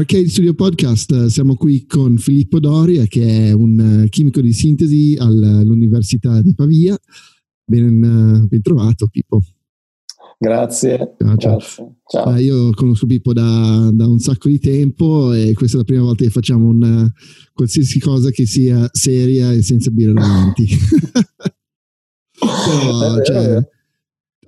[0.00, 6.40] Arcade Studio Podcast, siamo qui con Filippo Doria che è un chimico di sintesi all'Università
[6.40, 6.98] di Pavia.
[7.66, 9.42] Ben, ben trovato Pippo.
[10.38, 11.16] Grazie.
[11.18, 11.56] Ciao, ciao.
[11.58, 11.96] Grazie.
[12.06, 12.34] ciao.
[12.34, 16.02] Eh, io conosco Pippo da, da, un sacco di tempo e questa è la prima
[16.02, 17.12] volta che facciamo una,
[17.52, 20.66] qualsiasi cosa che sia seria e senza birra davanti.
[22.40, 23.68] Però, cioè,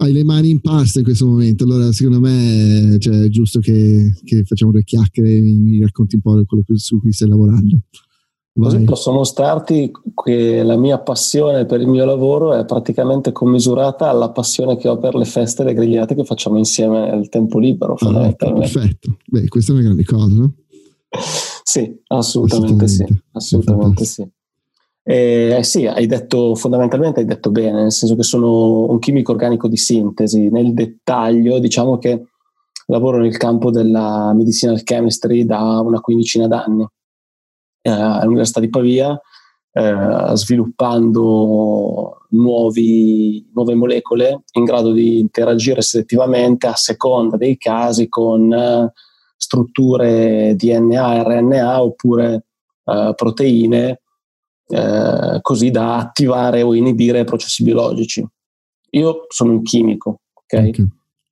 [0.03, 4.13] hai le mani in pasta in questo momento, allora secondo me cioè, è giusto che,
[4.25, 7.79] che, facciamo due chiacchiere e mi racconti un po' quello su cui stai lavorando.
[8.55, 8.71] Vai.
[8.71, 9.91] Così posso mostrarti
[10.25, 14.99] che la mia passione per il mio lavoro è praticamente commisurata alla passione che ho
[14.99, 17.95] per le feste e le grigliate che facciamo insieme nel tempo libero.
[17.95, 20.55] Ah, ecco, perfetto, beh, questa è una grande cosa, no?
[21.63, 23.23] sì, assolutamente, assolutamente sì.
[23.33, 24.31] Assolutamente sì.
[25.05, 29.67] Eh, sì, hai detto fondamentalmente hai detto bene, nel senso che sono un chimico organico
[29.69, 30.49] di sintesi.
[30.49, 32.27] Nel dettaglio, diciamo che
[32.87, 36.87] lavoro nel campo della medicinal chemistry da una quindicina d'anni
[37.83, 39.21] eh, all'Università di Pavia,
[39.73, 48.53] eh, sviluppando nuovi, nuove molecole in grado di interagire selettivamente a seconda dei casi con
[48.53, 48.93] eh,
[49.37, 52.45] strutture DNA, RNA oppure
[52.85, 54.02] eh, proteine
[54.69, 58.27] eh, così da attivare o inibire processi biologici.
[58.91, 60.69] Io sono un chimico, ok?
[60.69, 60.89] okay.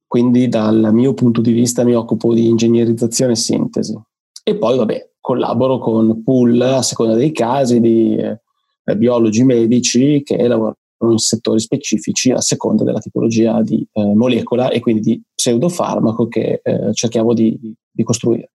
[0.07, 3.97] Quindi dal mio punto di vista mi occupo di ingegnerizzazione e sintesi.
[4.43, 10.37] E poi, vabbè, collaboro con pool a seconda dei casi di eh, biologi medici che
[10.49, 16.29] lavorano in settori specifici a seconda della tipologia di eh, molecola e quindi di pseudofarmaco
[16.29, 17.59] che eh, cerchiamo di,
[17.91, 18.51] di costruire.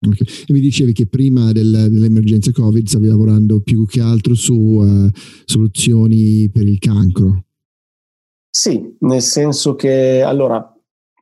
[0.00, 0.26] Okay.
[0.46, 5.10] E mi dicevi che prima del, dell'emergenza Covid stavi lavorando più che altro su uh,
[5.44, 7.44] soluzioni per il cancro.
[8.48, 10.72] Sì, nel senso che allora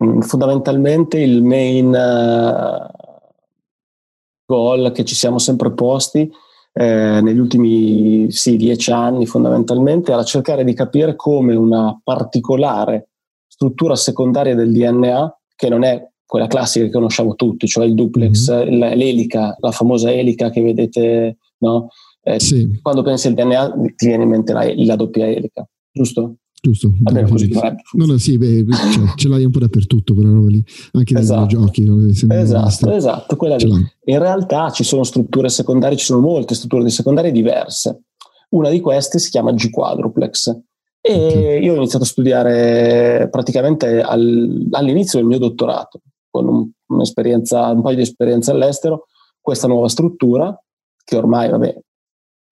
[0.04, 2.86] mm, fondamentalmente il main uh,
[4.44, 6.30] goal che ci siamo sempre posti
[6.78, 13.08] eh, negli ultimi sì, dieci anni fondamentalmente era cercare di capire come una particolare
[13.46, 18.52] struttura secondaria del DNA, che non è quella classica che conosciamo tutti, cioè il duplex,
[18.52, 18.94] mm-hmm.
[18.94, 21.88] l'elica, la famosa elica che vedete, no?
[22.22, 22.80] Eh, sì.
[22.82, 26.38] Quando pensi al DNA ti viene in mente la, la doppia elica, giusto?
[26.60, 26.92] Giusto.
[26.98, 30.64] Vabbè, così no, no, sì, beh, cioè, ce l'hai un po' dappertutto quella roba lì,
[30.92, 31.46] anche nei esatto.
[31.46, 31.84] giochi.
[31.84, 32.04] No?
[32.04, 33.70] Esatto, esatto, quella lì.
[34.06, 38.00] In realtà ci sono strutture secondarie, ci sono molte strutture secondarie diverse.
[38.48, 40.58] Una di queste si chiama G-quadruplex
[41.00, 41.62] e okay.
[41.64, 46.00] io ho iniziato a studiare praticamente al, all'inizio del mio dottorato
[46.36, 49.06] con un, un'esperienza, un paio di esperienze all'estero,
[49.40, 50.54] questa nuova struttura,
[51.02, 51.78] che ormai vabbè,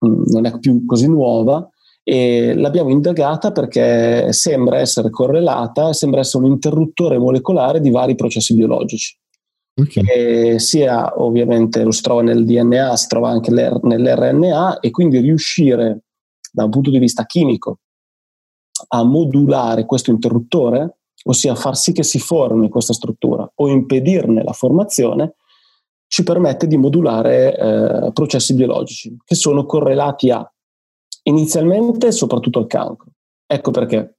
[0.05, 1.69] mm, non è più così nuova,
[2.03, 8.55] e l'abbiamo indagata perché sembra essere correlata, sembra essere un interruttore molecolare di vari processi
[8.55, 9.17] biologici.
[9.77, 10.57] Okay.
[10.57, 16.03] sia ovviamente lo si trova nel DNA, si trova anche nell'RNA e quindi riuscire
[16.49, 17.79] da un punto di vista chimico
[18.87, 24.53] a modulare questo interruttore ossia far sì che si formi questa struttura o impedirne la
[24.53, 25.35] formazione,
[26.07, 30.49] ci permette di modulare eh, processi biologici che sono correlati a
[31.23, 33.11] inizialmente soprattutto al cancro.
[33.45, 34.17] Ecco perché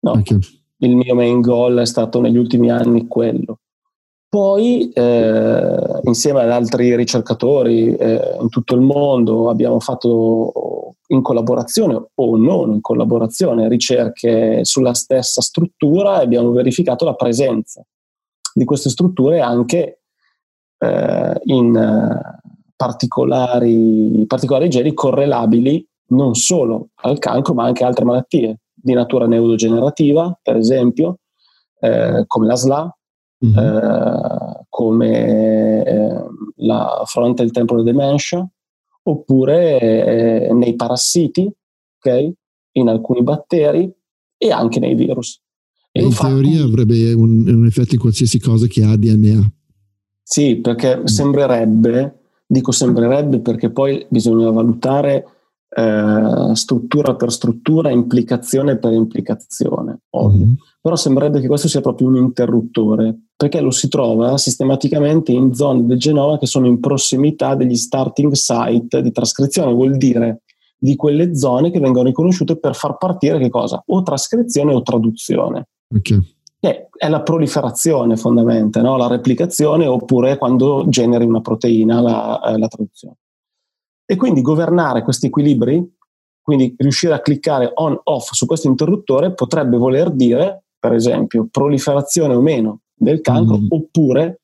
[0.00, 0.38] no, okay.
[0.78, 3.60] il mio main goal è stato negli ultimi anni quello.
[4.28, 12.08] Poi, eh, insieme ad altri ricercatori eh, in tutto il mondo, abbiamo fatto in collaborazione
[12.12, 17.86] o non in collaborazione ricerche sulla stessa struttura e abbiamo verificato la presenza
[18.56, 20.00] di queste strutture anche
[20.78, 22.40] eh, in eh,
[22.74, 29.26] particolari, particolari geni correlabili non solo al cancro ma anche a altre malattie di natura
[29.26, 31.18] neurogenerativa, per esempio,
[31.80, 32.96] eh, come la SLA,
[33.44, 33.58] mm-hmm.
[33.58, 36.24] eh, come eh,
[36.56, 38.48] la frontal temporal dementia,
[39.02, 39.80] oppure
[40.46, 41.50] eh, nei parassiti,
[41.98, 42.32] okay?
[42.72, 43.92] in alcuni batteri
[44.38, 45.42] e anche nei virus.
[45.98, 49.52] In infatti, teoria avrebbe un, un, effetto in qualsiasi cosa che ha DNA.
[50.22, 51.04] Sì, perché mm.
[51.04, 55.24] sembrerebbe, dico sembrerebbe perché poi bisogna valutare
[55.68, 60.46] eh, struttura per struttura, implicazione per implicazione, ovvio.
[60.46, 60.54] Mm-hmm.
[60.80, 65.84] Però sembrerebbe che questo sia proprio un interruttore, perché lo si trova sistematicamente in zone
[65.84, 70.42] del genoma che sono in prossimità degli starting site di trascrizione, vuol dire
[70.78, 73.82] di quelle zone che vengono riconosciute per far partire che cosa?
[73.86, 75.68] O trascrizione o traduzione.
[75.94, 76.34] Okay.
[76.58, 78.96] Che è la proliferazione fondamentalmente, no?
[78.96, 83.16] la replicazione oppure quando generi una proteina la, eh, la traduzione.
[84.04, 85.94] E quindi governare questi equilibri,
[86.40, 92.40] quindi riuscire a cliccare on-off su questo interruttore potrebbe voler dire, per esempio, proliferazione o
[92.40, 93.66] meno del cancro, mm.
[93.68, 94.42] oppure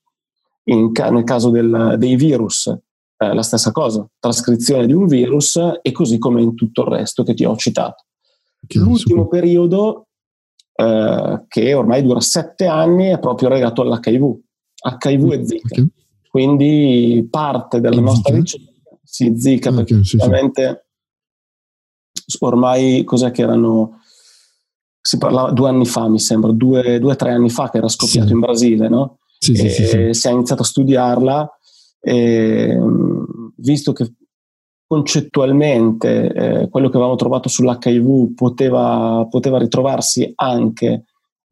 [0.65, 5.93] in, nel caso del, dei virus eh, la stessa cosa, trascrizione di un virus e
[5.93, 8.05] così come in tutto il resto che ti ho citato.
[8.65, 9.41] Okay, L'ultimo super.
[9.41, 10.07] periodo,
[10.83, 14.39] eh, che ormai dura sette anni, è proprio legato all'HIV,
[15.01, 15.67] HIV e Zika.
[15.71, 15.91] Okay.
[16.29, 18.41] Quindi parte della e nostra Zika?
[18.41, 20.19] ricerca, sì, Zika, ah, perché sì,
[22.25, 22.39] sì.
[22.41, 24.01] ormai cos'è che erano
[25.01, 28.29] si parlava due anni fa, mi sembra, due o tre anni fa che era scoppiato
[28.29, 28.33] sì.
[28.33, 29.19] in Brasile, no?
[29.37, 31.59] Sì, sì, sì, Si è iniziato a studiarla
[32.01, 32.79] e
[33.57, 34.13] visto che
[34.93, 41.05] concettualmente eh, quello che avevamo trovato sull'HIV poteva, poteva ritrovarsi anche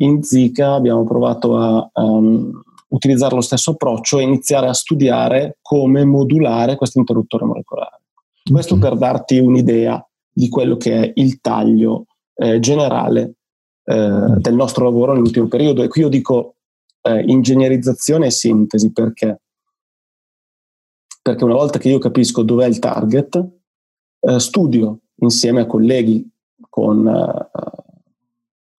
[0.03, 2.53] in Zika, abbiamo provato a um,
[2.89, 8.03] utilizzare lo stesso approccio e iniziare a studiare come modulare questo interruttore molecolare.
[8.51, 13.37] Questo per darti un'idea di quello che è il taglio eh, generale
[13.85, 15.83] eh, del nostro lavoro nell'ultimo periodo.
[15.83, 16.57] E qui io dico
[17.01, 19.41] eh, ingegnerizzazione e sintesi perché?
[21.31, 23.49] Perché una volta che io capisco dov'è il target,
[24.19, 26.29] eh, studio insieme a colleghi
[26.69, 27.93] con uh,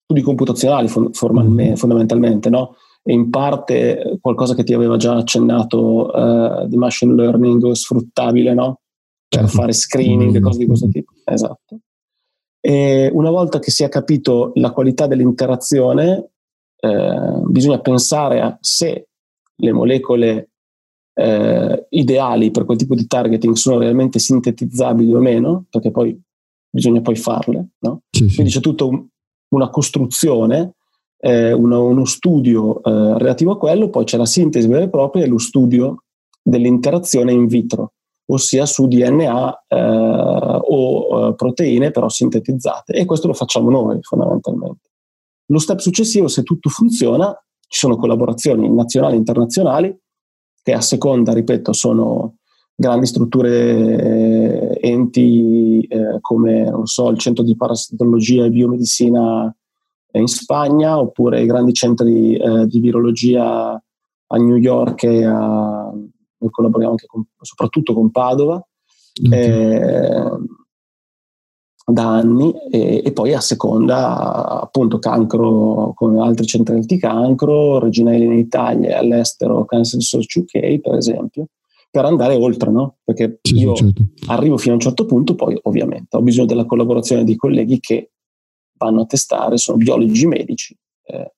[0.04, 2.76] studi computazionali formalmente, fondamentalmente, no?
[3.04, 8.82] e in parte qualcosa che ti aveva già accennato uh, di machine learning sfruttabile no?
[9.30, 9.58] per certo.
[9.58, 11.14] fare screening e cose di questo tipo.
[11.24, 11.80] Esatto.
[12.60, 16.32] E una volta che si è capito la qualità dell'interazione,
[16.82, 19.08] eh, bisogna pensare a se
[19.56, 20.51] le molecole
[21.22, 26.20] eh, ideali per quel tipo di targeting sono realmente sintetizzabili o meno, perché poi
[26.70, 27.70] bisogna poi farle.
[27.80, 28.02] No?
[28.10, 28.36] Sì, sì.
[28.36, 29.06] Quindi c'è tutta un,
[29.50, 30.74] una costruzione,
[31.20, 35.24] eh, uno, uno, studio eh, relativo a quello, poi c'è la sintesi vera e propria
[35.24, 36.04] e lo studio
[36.42, 37.94] dell'interazione in vitro
[38.32, 44.90] ossia su DNA eh, o eh, proteine però sintetizzate e questo lo facciamo noi fondamentalmente.
[45.48, 47.34] Lo step successivo, se tutto funziona,
[47.68, 49.98] ci sono collaborazioni nazionali e internazionali
[50.62, 52.36] che a seconda, ripeto, sono
[52.76, 59.56] grandi strutture, eh, enti eh, come so, il centro di parasitologia e biomedicina
[60.14, 63.82] in Spagna oppure i grandi centri eh, di virologia
[64.34, 68.62] a New York e a, noi collaboriamo anche con, soprattutto con Padova
[69.26, 69.40] okay.
[69.40, 70.32] eh,
[71.86, 78.14] da anni e, e, poi a seconda appunto cancro con altri centri di cancro, Regina
[78.14, 81.48] Elena in Italia e all'estero Cancer Research UK per esempio
[81.92, 83.00] per andare oltre, no?
[83.04, 84.02] Perché sì, io certo.
[84.28, 88.12] arrivo fino a un certo punto, poi ovviamente ho bisogno della collaborazione di colleghi che
[88.78, 90.76] vanno a testare, sono biologi medici,
[91.08, 91.34] eh,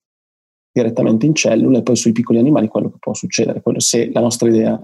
[0.71, 4.21] direttamente in cellule e poi sui piccoli animali quello che può succedere, quello se la
[4.21, 4.79] nostra idea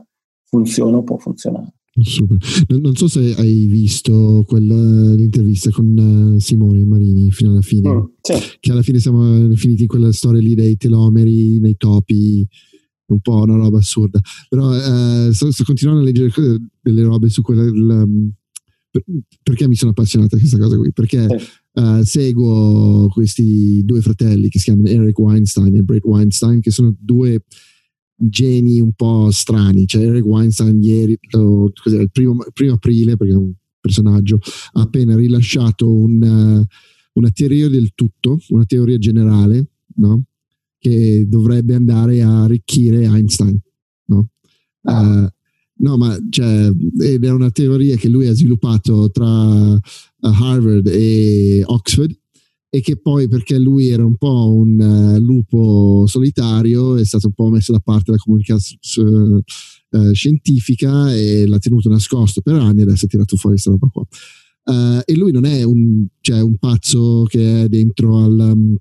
[0.45, 1.73] funziona o può funzionare.
[2.01, 2.37] Super.
[2.67, 5.97] Non, non, so se hai visto quella, l'intervista con
[6.35, 8.33] uh, Simone Marini fino alla fine, mm, sì.
[8.59, 12.47] che alla fine siamo finiti in quella storia lì dei telomeri, nei topi,
[13.07, 14.19] un po' una roba assurda.
[14.47, 16.31] Però uh, sto, sto, continuando a leggere
[16.81, 17.63] delle robe su quella...
[17.63, 18.05] La,
[18.91, 19.03] per,
[19.43, 20.91] perché mi sono appassionata a questa cosa qui?
[20.91, 21.79] Perché sì.
[21.81, 26.95] uh, seguo questi due fratelli che si chiamano Eric Weinstein e Brett Weinstein, che sono
[26.97, 27.43] due
[28.19, 29.87] geni un po' strani.
[29.87, 34.39] Cioè, Eric Weinstein ieri, oh, il primo, primo, aprile, perché è un personaggio,
[34.73, 36.65] ha appena rilasciato una,
[37.13, 40.23] una teoria del tutto, una teoria generale, no?
[40.77, 43.59] che dovrebbe andare a arricchire Einstein.
[44.05, 44.29] No?
[44.81, 45.27] Uh,
[45.75, 49.79] no, ma cioè, ed è una teoria che lui ha sviluppato tra uh,
[50.19, 52.17] Harvard e Oxford
[52.71, 57.33] e che poi perché lui era un po' un uh, lupo solitario è stato un
[57.33, 59.41] po' messo da parte dalla comunità uh,
[59.97, 63.87] uh, scientifica e l'ha tenuto nascosto per anni e adesso ha tirato fuori questa roba
[63.87, 65.03] qua.
[65.03, 68.75] e lui non è un, cioè, un pazzo che è dentro al, um,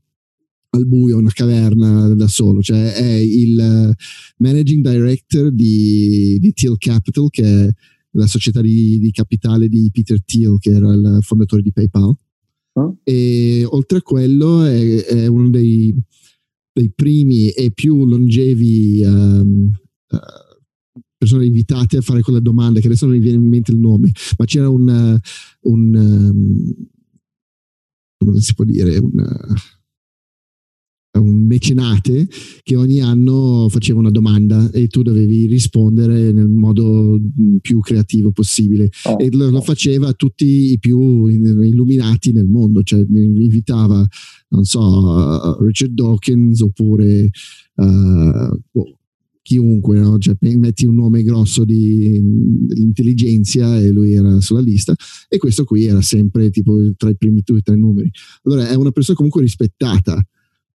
[0.71, 3.95] al buio, una caverna da solo, cioè è il
[4.37, 7.71] managing director di, di Thiel Capital che è
[8.13, 12.15] la società di, di capitale di Peter Thiel che era il fondatore di PayPal
[13.03, 15.95] e oltre a quello è, è uno dei,
[16.73, 19.71] dei, primi e più longevi um,
[20.11, 23.79] uh, persone invitate a fare quella domanda che adesso non mi viene in mente il
[23.79, 25.19] nome ma c'era un,
[25.63, 26.75] un um,
[28.17, 29.78] come si può dire un un
[31.25, 32.29] mecenate
[32.63, 37.19] che ogni anno faceva una domanda e tu dovevi rispondere nel modo
[37.61, 43.05] più creativo possibile oh, e lo, lo, faceva tutti i più illuminati nel mondo, cioè
[43.09, 44.07] invitava,
[44.49, 47.31] non so, Richard Dawkins oppure
[47.75, 48.97] uh,
[49.49, 50.19] chiunque, no?
[50.19, 52.17] cioè, metti un nome grosso di,
[52.75, 54.95] intelligenza e lui era sulla lista
[55.27, 58.11] e questo qui era sempre tipo tra i primi due o tre numeri.
[58.43, 60.23] Allora è una persona comunque rispettata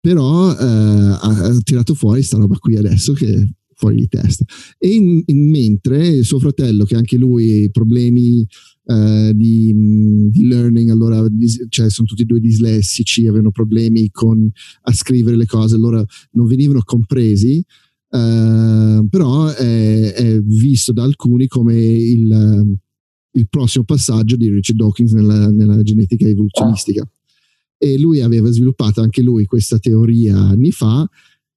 [0.01, 3.47] però eh, ha tirato fuori sta roba qui adesso che
[3.81, 4.45] fuori di testa.
[4.77, 8.45] E in, in, mentre suo fratello, che anche lui problemi
[8.83, 9.73] uh, di,
[10.29, 11.25] di, learning, allora
[11.69, 14.47] cioè, sono tutti e due dislessici, avevano problemi con,
[14.83, 17.63] a scrivere le cose, allora non venivano compresi.
[18.09, 22.77] Uh, però è, è, visto da alcuni come il,
[23.31, 27.09] il prossimo passaggio di Richard Dawkins nella, nella genetica evoluzionistica.
[27.83, 31.09] E lui aveva sviluppato anche lui questa teoria anni fa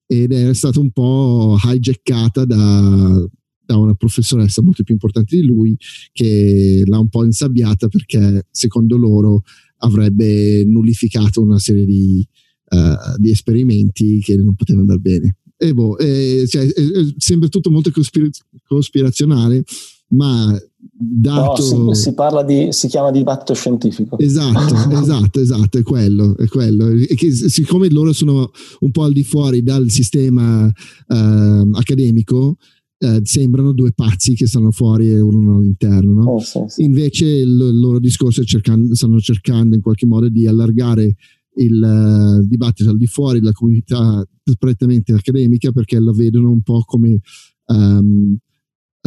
[0.07, 3.27] ed è stata un po' hijackata da,
[3.63, 5.77] da una professoressa molto più importante di lui
[6.11, 9.43] che l'ha un po' insabbiata perché secondo loro
[9.77, 12.27] avrebbe nullificato una serie di,
[12.71, 15.37] uh, di esperimenti che non potevano andare bene.
[15.57, 19.63] E boh, eh, cioè, eh, sembra tutto molto cospir- cospirazionale,
[20.09, 21.75] ma dato...
[21.75, 24.17] No, si, si, parla di, si chiama dibattito scientifico.
[24.19, 26.89] Esatto, esatto, esatto, è quello, è quello.
[26.89, 32.57] E che, siccome loro sono un po' al di fuori dal sistema uh, accademico,
[32.99, 36.13] uh, sembrano due pazzi che stanno fuori e uno all'interno.
[36.13, 36.31] No?
[36.31, 36.83] Oh, sì, sì.
[36.83, 41.15] Invece il, loro discorso cercando, stanno cercando in qualche modo di allargare
[41.57, 44.25] il uh, dibattito al di fuori della comunità
[44.59, 47.19] prettamente accademica perché la vedono un po' come
[47.67, 48.37] um,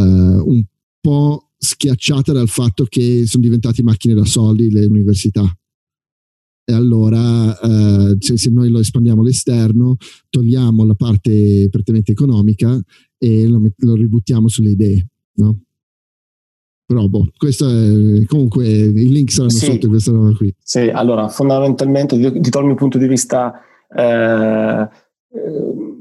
[0.00, 0.64] un
[1.08, 5.42] po' schiacciata dal fatto che sono diventate macchine da soldi le università.
[6.64, 9.96] E allora, eh, se, se, noi lo espandiamo all'esterno,
[10.28, 12.78] togliamo la parte prettamente economica
[13.16, 15.60] e lo, lo ributtiamo sulle idee, no?
[16.84, 20.54] Però, boh, questo è, comunque i link saranno sì, sotto questa roba qui.
[20.62, 23.54] Sì, allora, fondamentalmente, ti, do il mio punto di vista
[23.88, 24.88] eh,
[25.32, 25.97] eh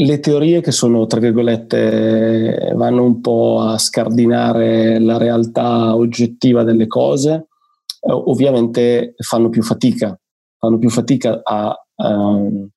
[0.00, 6.86] le teorie che sono, tra virgolette, vanno un po' a scardinare la realtà oggettiva delle
[6.86, 7.48] cose,
[8.00, 10.16] eh, ovviamente fanno più fatica,
[10.56, 12.68] fanno più fatica a, um,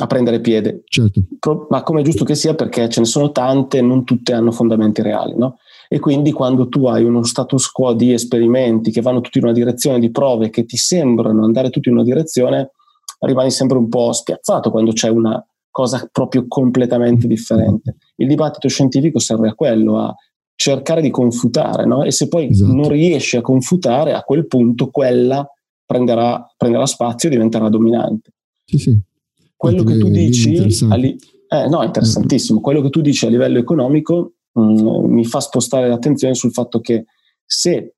[0.00, 0.82] a prendere piede.
[0.86, 1.20] Certo.
[1.38, 4.52] Pro, ma come è giusto che sia perché ce ne sono tante, non tutte hanno
[4.52, 5.58] fondamenti reali, no?
[5.86, 9.52] E quindi quando tu hai uno status quo di esperimenti che vanno tutti in una
[9.52, 12.70] direzione, di prove che ti sembrano andare tutti in una direzione,
[13.18, 17.96] rimani sempre un po' spiazzato quando c'è una cosa proprio completamente differente.
[18.16, 20.14] Il dibattito scientifico serve a quello, a
[20.54, 22.04] cercare di confutare, no?
[22.04, 22.72] e se poi esatto.
[22.72, 25.44] non riesci a confutare, a quel punto quella
[25.84, 28.30] prenderà, prenderà spazio e diventerà dominante.
[28.64, 29.00] Sì, sì.
[29.56, 30.50] Quello che tu dici,
[30.96, 32.60] li- eh, no, interessantissimo.
[32.60, 36.80] Quello che tu dici a livello economico mh, mm, mi fa spostare l'attenzione sul fatto
[36.80, 37.06] che
[37.44, 37.94] se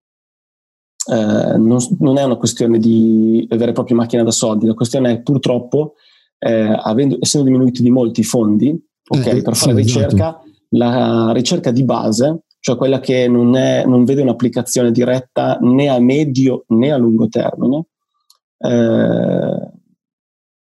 [1.06, 5.12] eh, non, non, è una questione di vera e propria macchina da soldi, la questione
[5.12, 5.94] è purtroppo
[6.44, 10.44] eh, avendo, essendo diminuiti di molti i fondi okay, eh, per fare sì, ricerca, esatto.
[10.70, 15.98] la ricerca di base, cioè quella che non, è, non, vede un'applicazione diretta né a
[16.00, 17.86] medio né a lungo termine,
[18.58, 19.72] eh,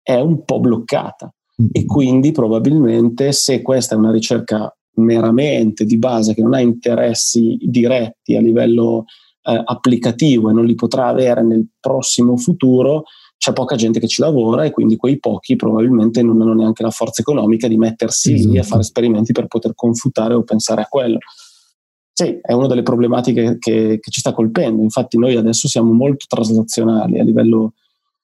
[0.03, 1.34] è un po' bloccata.
[1.60, 1.72] Mm-hmm.
[1.72, 7.58] E quindi probabilmente se questa è una ricerca meramente di base che non ha interessi
[7.60, 9.06] diretti a livello
[9.42, 13.06] eh, applicativo e non li potrà avere nel prossimo futuro,
[13.43, 16.91] c'è poca gente che ci lavora e quindi quei pochi probabilmente non hanno neanche la
[16.91, 18.50] forza economica di mettersi esatto.
[18.50, 18.69] lì a esatto.
[18.69, 21.17] fare esperimenti per poter confutare o pensare a quello.
[22.13, 24.81] Sì, è una delle problematiche che, che ci sta colpendo.
[24.81, 27.73] Infatti noi adesso siamo molto traslazionali a livello,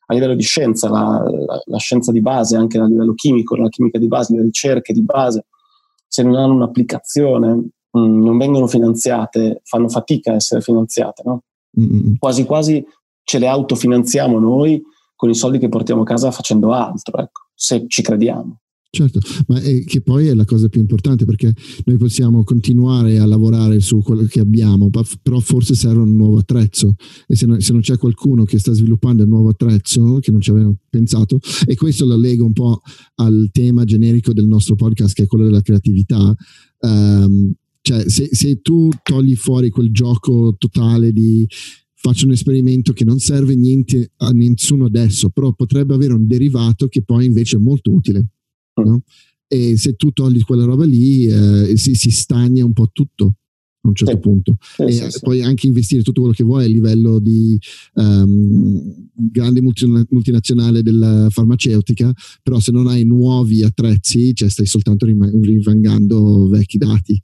[0.05, 3.67] a livello di scienza, la, la, la, scienza di base, anche a livello chimico, la
[3.67, 5.47] chimica di base, le ricerche di base,
[6.07, 7.55] se non hanno un'applicazione,
[7.91, 11.23] mh, mm, non vengono finanziate, fanno fatica a essere finanziate.
[11.25, 11.43] No?
[12.17, 12.81] Quasi quasi
[13.21, 14.81] ce le autofinanziamo noi
[15.19, 18.61] con i soldi che portiamo a casa facendo altro, ecco, se ci crediamo.
[18.89, 23.25] Certo, ma è che poi è la cosa più importante perché noi possiamo continuare a
[23.25, 24.89] lavorare su quello che abbiamo,
[25.21, 26.95] però forse serve un nuovo attrezzo
[27.27, 30.39] e se, no, se non c'è qualcuno che sta sviluppando il nuovo attrezzo che non
[30.39, 32.79] ci avevano pensato, e questo lo lega un po'
[33.15, 36.33] al tema generico del nostro podcast che è quello della creatività,
[36.79, 41.45] um, cioè se, se tu togli fuori quel gioco totale di
[42.01, 46.87] faccio un esperimento che non serve niente a nessuno adesso, però potrebbe avere un derivato
[46.87, 48.19] che poi invece è molto utile.
[48.79, 48.85] Mm.
[48.85, 49.03] No?
[49.47, 53.35] E se tu togli quella roba lì, eh, si, si, stagna un po' tutto
[53.81, 54.19] a un certo sì.
[54.19, 54.55] punto.
[54.59, 57.59] Sì, e sì, puoi anche investire tutto quello che vuoi a livello di
[57.95, 66.47] um, grande multinazionale della farmaceutica, però se non hai nuovi attrezzi, cioè stai soltanto rivangando
[66.47, 67.21] vecchi dati.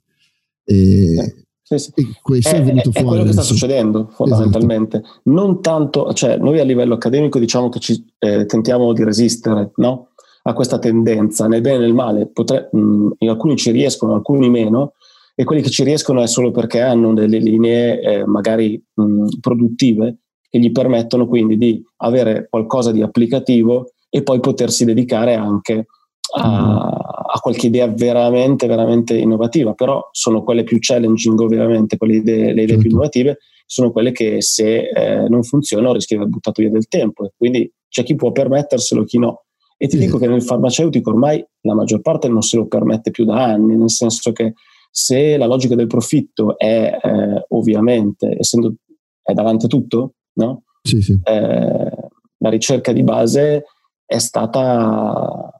[0.64, 1.92] E, sì, sì.
[2.22, 2.98] questo è, è venuto è, fuori.
[3.00, 3.38] È quello adesso.
[3.38, 4.98] che sta succedendo fondamentalmente.
[4.98, 5.20] Esatto.
[5.24, 10.10] Non tanto, cioè noi a livello accademico diciamo che ci eh, tentiamo di resistere no?
[10.42, 12.28] a questa tendenza, nel bene e nel male.
[12.28, 14.92] Potre, mh, alcuni ci riescono, alcuni meno,
[15.34, 20.18] e quelli che ci riescono è solo perché hanno delle linee eh, magari mh, produttive
[20.48, 25.86] che gli permettono quindi di avere qualcosa di applicativo e poi potersi dedicare anche
[26.34, 32.46] a, a, qualche idea veramente, veramente innovativa, però sono quelle più challenging ovviamente, quelle idee,
[32.46, 32.80] le idee certo.
[32.80, 36.88] più innovative, sono quelle che se eh, non funzionano rischia di aver buttato via del
[36.88, 39.44] tempo e quindi c'è chi può permetterselo, chi no.
[39.78, 40.04] E ti sì.
[40.04, 43.76] dico che nel farmaceutico ormai la maggior parte non se lo permette più da anni,
[43.76, 44.54] nel senso che
[44.90, 48.74] se la logica del profitto è eh, ovviamente, essendo
[49.22, 50.62] è davanti a tutto, no?
[50.82, 51.18] Sì, sì.
[51.22, 53.64] Eh, la ricerca di base
[54.04, 55.50] è stata,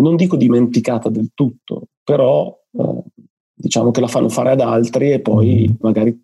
[0.00, 3.02] non dico dimenticata del tutto, però eh,
[3.54, 5.74] diciamo che la fanno fare ad altri e poi mm.
[5.80, 6.18] magari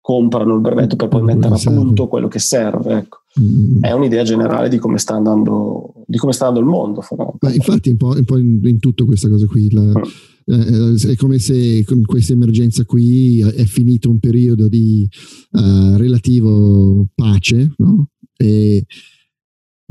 [0.00, 2.98] comprano il brevetto per poi mettere a punto quello che serve.
[2.98, 3.18] Ecco.
[3.40, 3.82] Mm.
[3.82, 7.04] È un'idea generale di come sta andando, come sta andando il mondo.
[7.40, 9.70] Ma infatti, un po', un po in, in, tutto questa cosa qui.
[9.70, 10.94] La, mm.
[10.96, 15.06] eh, è come se con questa emergenza qui è finito un periodo di
[15.52, 18.08] uh, relativo pace, no?
[18.36, 18.84] E,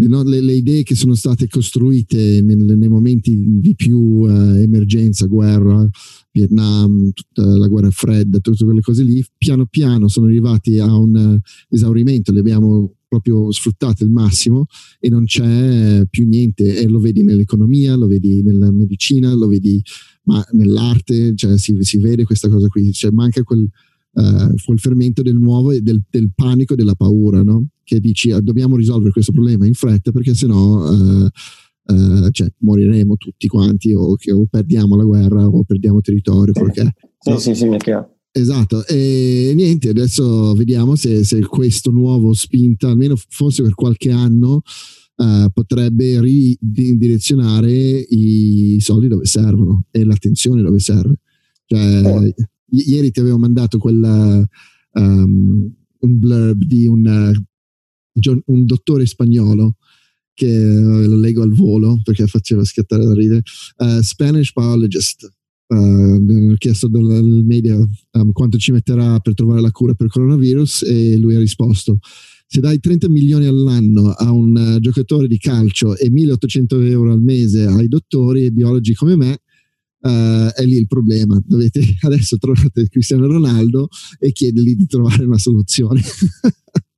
[0.08, 5.26] No, le, le, idee che sono state costruite nel, nei momenti di più uh, emergenza,
[5.26, 5.88] guerra,
[6.32, 11.40] Vietnam, la guerra fredda, tutte quelle cose lì, piano piano sono arrivati a un uh,
[11.70, 14.68] esaurimento, le abbiamo proprio sfruttate al massimo
[15.00, 19.82] e non c'è più niente e lo vedi nell'economia, lo vedi nella medicina, lo vedi
[20.24, 23.68] ma nell'arte, cioè si, si vede questa cosa qui, cioè manca quel,
[24.12, 27.68] uh, quel fermento del nuovo e del, del panico e della paura, no?
[27.90, 31.28] Che dici ah, dobbiamo risolvere questo problema in fretta perché sennò uh,
[31.86, 36.72] uh, cioè, moriremo tutti quanti o, che, o, perdiamo la guerra o perdiamo territorio, quello
[36.72, 36.94] che è.
[37.18, 37.38] Sì, no?
[37.40, 38.18] sì, sì, è chiaro.
[38.32, 44.62] Esatto, e niente, adesso vediamo se, se, questo nuovo spinta, almeno forse per qualche anno,
[45.16, 51.16] uh, potrebbe ridirezionare i soldi dove servono e l'attenzione dove serve.
[51.66, 52.24] Cioè, oh.
[52.24, 52.34] i-
[52.92, 54.48] ieri ti avevo mandato quella,
[54.94, 57.34] um, un blurb di un
[58.46, 59.76] un dottore spagnolo
[60.34, 63.42] che eh, lo leggo al volo perché faceva scattare da ridere,
[63.78, 65.30] uh, Spanish biologist.
[65.68, 70.12] Uh, ho chiesto dal media um, quanto ci metterà per trovare la cura per il
[70.12, 72.00] coronavirus e lui ha risposto
[72.48, 77.22] se dai 30 milioni all'anno a un uh, giocatore di calcio e 1800 euro al
[77.22, 79.42] mese ai dottori e biologi come me
[80.00, 81.40] uh, è lì il problema.
[81.46, 86.02] Dovete adesso trovate Cristiano Ronaldo e chiedergli di trovare una soluzione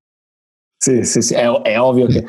[0.84, 2.26] Sì, sì, sì, è, è, ovvio che,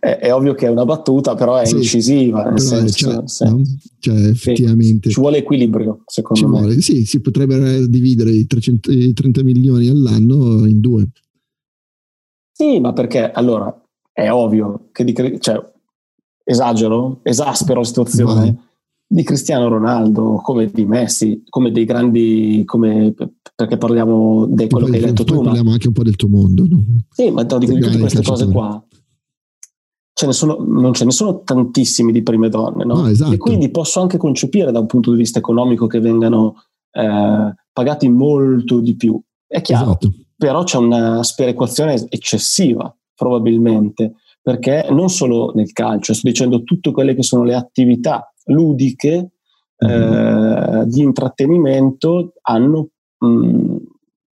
[0.00, 2.44] è, è, ovvio che, è, una battuta, però è sì, incisiva.
[2.44, 3.60] Nel senso, cioè, no?
[3.98, 5.10] cioè, effettivamente.
[5.10, 6.58] Ci vuole equilibrio, secondo ci me.
[6.58, 11.06] Vuole, sì, si potrebbe dividere i, 300, i 30 milioni all'anno in due.
[12.50, 13.78] Sì, ma perché allora
[14.10, 15.62] è ovvio che di, cioè,
[16.44, 18.34] esagero, esaspero la situazione.
[18.40, 18.70] Vai
[19.12, 23.14] di Cristiano Ronaldo, come di Messi, come dei grandi, come,
[23.54, 25.42] perché parliamo di quello che hai detto tu.
[25.42, 25.72] Parliamo ma...
[25.74, 26.66] anche un po' del tuo mondo.
[26.66, 26.82] No?
[27.10, 28.82] Sì, ma di, di tutte queste cose qua.
[30.14, 33.02] Ce ne sono, non ce ne sono tantissimi di prime donne, no?
[33.02, 33.32] no esatto.
[33.32, 38.08] E quindi posso anche concepire da un punto di vista economico che vengano eh, pagati
[38.08, 39.20] molto di più.
[39.46, 40.10] È chiaro, esatto.
[40.36, 47.14] però c'è una sperequazione eccessiva, probabilmente, perché non solo nel calcio, sto dicendo tutte quelle
[47.14, 49.30] che sono le attività ludiche
[49.84, 50.12] mm-hmm.
[50.12, 53.76] eh, di intrattenimento hanno, mh, mm,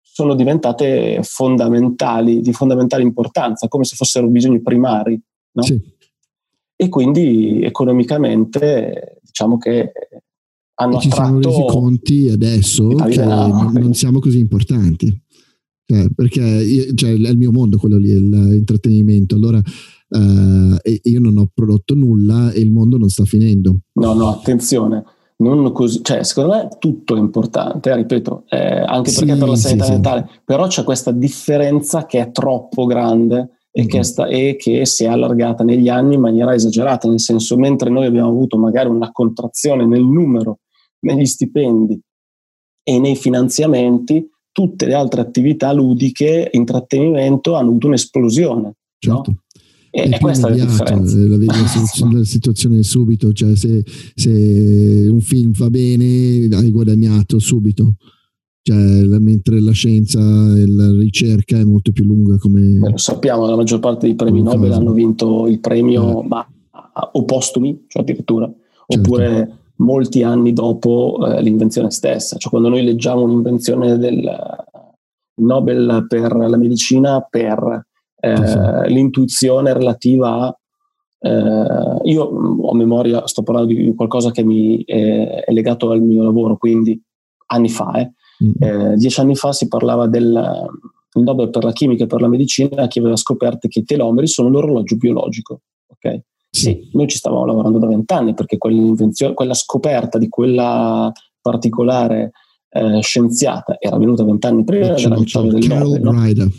[0.01, 5.20] sono diventate fondamentali, di fondamentale importanza, come se fossero bisogni primari.
[5.53, 5.62] No?
[5.62, 5.81] Sì.
[6.77, 9.92] E quindi economicamente diciamo che
[10.75, 15.23] hanno e ci siamo resi conti adesso che non siamo così importanti.
[15.85, 19.35] Cioè, perché io, cioè, è il mio mondo quello lì, l'intrattenimento.
[19.35, 19.61] Allora
[20.11, 23.81] uh, e io non ho prodotto nulla e il mondo non sta finendo.
[23.94, 25.05] No, no, attenzione.
[25.38, 29.49] Non così, cioè, secondo me tutto è importante, eh, ripeto, eh, anche perché sì, per
[29.49, 30.38] la sanità sì, mentale, sì.
[30.44, 35.05] però c'è questa differenza che è troppo grande e, mm che sta, e, che si
[35.05, 39.11] è allargata negli anni in maniera esagerata, nel senso, mentre noi abbiamo avuto magari una
[39.12, 40.59] contrazione nel numero,
[41.01, 41.99] negli stipendi
[42.83, 48.75] e nei finanziamenti, tutte le altre attività ludiche, intrattenimento hanno avuto un'esplosione.
[48.99, 49.31] Certo.
[49.31, 49.38] No?
[49.90, 51.16] E, è questa la differenza.
[51.16, 53.83] Eh, la, vedi la, la situazione subito, cioè se,
[54.14, 57.96] se, un film va bene hai guadagnato subito.
[58.62, 62.61] Cioè, la, mentre la scienza e la ricerca è molto più lunga come...
[62.61, 66.26] Beh, lo sappiamo, la maggior parte dei premi Nobel hanno vinto il premio, eh.
[66.26, 66.46] ma
[67.12, 68.46] o postumi, cioè addirittura,
[68.87, 69.11] certo.
[69.11, 72.37] oppure molti anni dopo eh, l'invenzione stessa.
[72.37, 74.31] Cioè quando noi leggiamo un'invenzione del
[75.40, 77.87] Nobel per la medicina per
[78.21, 80.55] eh, l'intuizione relativa a
[81.23, 86.23] eh, io ho memoria, sto parlando di qualcosa che mi è, è legato al mio
[86.23, 87.01] lavoro, quindi
[87.47, 88.13] anni fa, eh.
[88.43, 88.95] mm-hmm.
[88.95, 90.67] dieci anni fa si parlava del
[91.13, 94.49] Nobel per la chimica e per la medicina che aveva scoperto che i telomeri sono
[94.49, 95.61] l'orologio biologico.
[95.89, 96.23] Okay?
[96.49, 102.33] Sì, noi ci stavamo lavorando da vent'anni perché quella scoperta di quella particolare
[102.71, 106.01] eh, scienziata era venuta vent'anni prima della vittoria del Nobel.
[106.03, 106.51] No?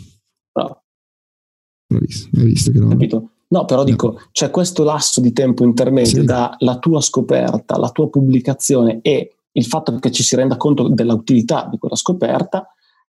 [1.92, 2.88] Bravissimo, hai visto che no?
[2.88, 3.30] Capito?
[3.48, 6.24] No, però dico, c'è questo lasso di tempo intermedio sì.
[6.24, 10.88] da la tua scoperta, la tua pubblicazione e il fatto che ci si renda conto
[10.88, 12.66] dell'utilità di quella scoperta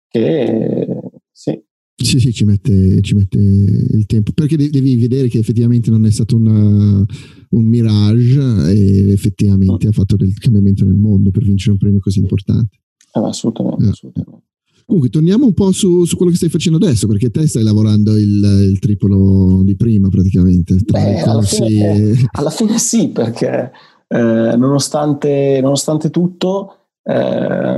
[0.07, 1.59] che sì.
[1.99, 6.11] Sì, sì, ci mette, ci mette il tempo, perché devi vedere che effettivamente non è
[6.11, 7.03] stato una,
[7.49, 9.89] un mirage e effettivamente mm.
[9.89, 12.77] ha fatto del cambiamento nel mondo per vincere un premio così importante.
[13.13, 13.89] Eh, assolutamente, eh.
[13.89, 14.45] assolutamente.
[14.87, 18.15] Comunque, torniamo un po' su, su, quello che stai facendo adesso, perché te stai lavorando
[18.15, 20.77] il, il triplo di prima praticamente.
[20.81, 22.15] Beh, alla, fine, e...
[22.31, 23.69] alla, fine, sì, perché
[24.07, 27.77] eh, nonostante, nonostante, tutto, eh,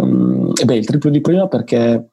[0.63, 2.12] beh, il triplo di prima perché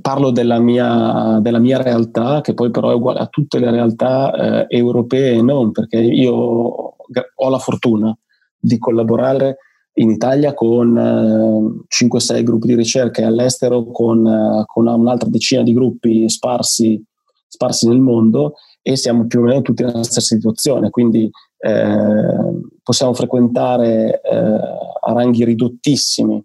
[0.00, 4.66] parlo della mia, della mia, realtà, che poi però è uguale a tutte le realtà
[4.66, 8.16] eh, europee e non, perché io ho la fortuna
[8.58, 9.58] di collaborare
[9.98, 15.62] in Italia con eh, 5-6 gruppi di ricerca e all'estero con, eh, con, un'altra decina
[15.62, 17.02] di gruppi sparsi,
[17.46, 23.12] sparsi, nel mondo e siamo più o meno tutti nella stessa situazione, quindi eh, possiamo
[23.12, 26.42] frequentare eh, a ranghi ridottissimi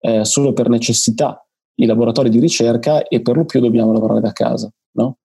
[0.00, 1.44] eh, solo per necessità
[1.76, 4.70] i laboratori di ricerca e per lo più dobbiamo lavorare da casa.
[4.92, 5.18] No?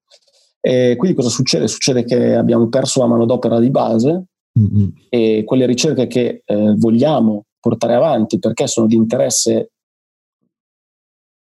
[0.60, 1.68] E quindi cosa succede?
[1.68, 4.26] Succede che abbiamo perso la manodopera di base
[4.60, 4.88] mm-hmm.
[5.10, 9.72] e quelle ricerche che eh, vogliamo portare avanti perché sono di interesse,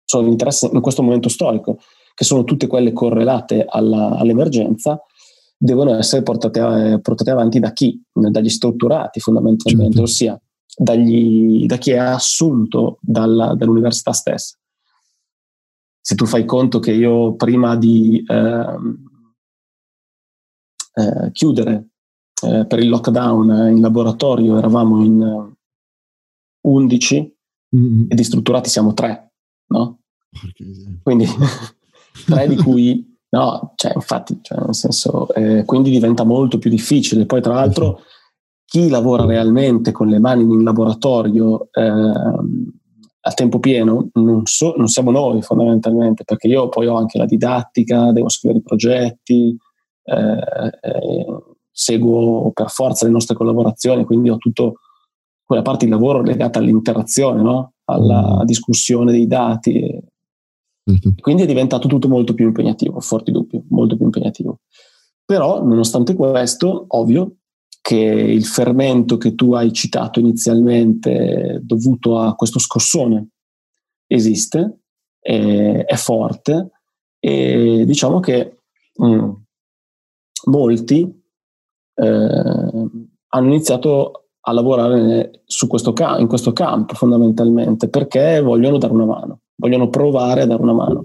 [0.03, 1.79] sono di interesse in questo momento storico,
[2.13, 5.01] che sono tutte quelle correlate alla, all'emergenza,
[5.57, 8.01] devono essere portate, portate, avanti da chi?
[8.11, 10.01] Dagli strutturati fondamentalmente, certo.
[10.01, 10.41] ossia
[10.79, 14.57] dagli, da chi è assunto dalla, dall'università stessa.
[16.01, 18.77] Se tu fai conto che io prima di eh,
[20.93, 21.89] eh, chiudere
[22.41, 25.53] eh, per il lockdown in laboratorio eravamo in
[26.61, 27.35] 11
[27.75, 28.05] mm-hmm.
[28.09, 29.31] e di strutturati siamo 3,
[29.67, 29.99] no?
[31.03, 31.25] Quindi
[32.25, 37.25] 3 di cui no, cioè infatti, cioè nel senso, eh, quindi diventa molto più difficile.
[37.25, 38.01] Poi tra l'altro
[38.65, 41.81] chi lavora realmente con le mani in laboratorio eh,
[43.21, 47.25] a tempo pieno non, so, non, siamo noi fondamentalmente, perché io poi ho anche la
[47.25, 49.57] didattica, devo scrivere i progetti,
[50.03, 51.25] eh, eh
[51.71, 54.79] seguo per forza le nostre collaborazioni, quindi ho tutto
[55.49, 57.73] quella parte di lavoro legata all'interazione, no?
[57.85, 58.45] alla mm.
[58.45, 59.79] discussione dei dati.
[59.79, 61.15] Mm-hmm.
[61.19, 64.59] Quindi è diventato tutto molto più impegnativo, forti dubbi, molto più impegnativo.
[65.25, 67.37] Però, nonostante questo, ovvio
[67.81, 73.29] che il fermento che tu hai citato inizialmente, dovuto a questo scossone,
[74.05, 74.81] esiste,
[75.19, 76.69] è, è forte
[77.17, 78.59] e diciamo che
[79.03, 79.31] mm,
[80.45, 81.23] molti
[81.95, 82.89] eh,
[83.31, 89.89] hanno iniziato a lavorare questo in questo campo fondamentalmente perché vogliono dare una mano, vogliono
[89.89, 91.03] provare a dare una mano.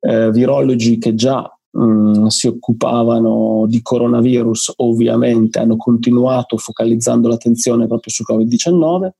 [0.00, 7.88] Eh, virologi che già mh, mm, si occupavano di coronavirus ovviamente hanno continuato focalizzando l'attenzione
[7.88, 9.10] proprio su Covid-19,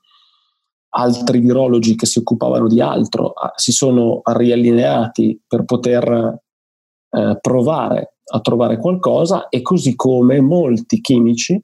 [0.91, 6.41] altri virologi che si occupavano di altro ah, si sono riallineati per poter
[7.11, 11.61] eh, provare a trovare qualcosa e così come molti chimici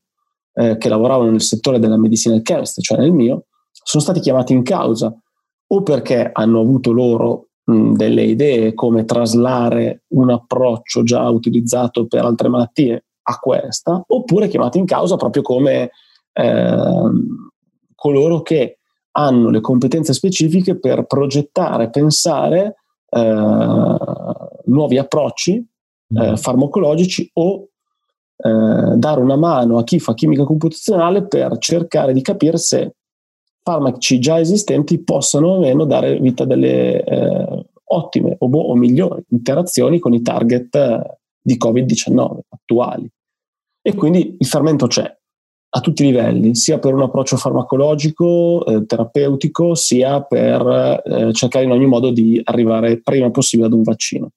[0.55, 4.63] eh, che lavoravano nel settore della medicina chemistry, cioè nel mio, sono stati chiamati in
[4.63, 5.15] causa
[5.67, 12.25] o perché hanno avuto loro mh, delle idee come traslare un approccio già utilizzato per
[12.25, 15.91] altre malattie a questa, oppure chiamati in causa proprio come
[16.33, 17.11] eh,
[17.95, 18.79] coloro che
[19.13, 22.77] hanno le competenze specifiche per progettare, pensare
[23.09, 23.97] eh,
[24.67, 26.35] nuovi approcci eh, mm.
[26.35, 27.69] farmacologici o
[28.37, 32.95] eh, dare una mano a chi fa chimica computazionale per cercare di capire se
[33.63, 38.75] farmaci già esistenti possano o meno dare vita a delle eh, ottime o, bo- o,
[38.75, 43.09] migliori interazioni con i target eh, di Covid-19 attuali.
[43.81, 45.19] E quindi il fermento c'è
[45.77, 51.65] a tutti i livelli, sia per un approccio farmacologico, eh, terapeutico, sia per eh, cercare
[51.65, 54.31] in ogni modo di arrivare prima possibile ad un vaccino.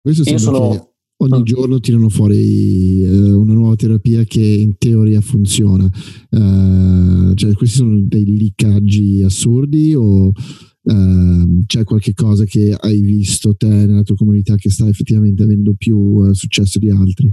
[0.00, 0.89] Questo Io sono
[1.22, 1.44] ogni mm.
[1.44, 5.88] giorno tirano fuori uh, una nuova terapia che in teoria funziona.
[6.30, 13.54] Uh, cioè, questi sono dei liccaggi assurdi o uh, c'è qualche cosa che hai visto
[13.54, 17.32] te nella tua comunità che sta effettivamente avendo più successo di altri?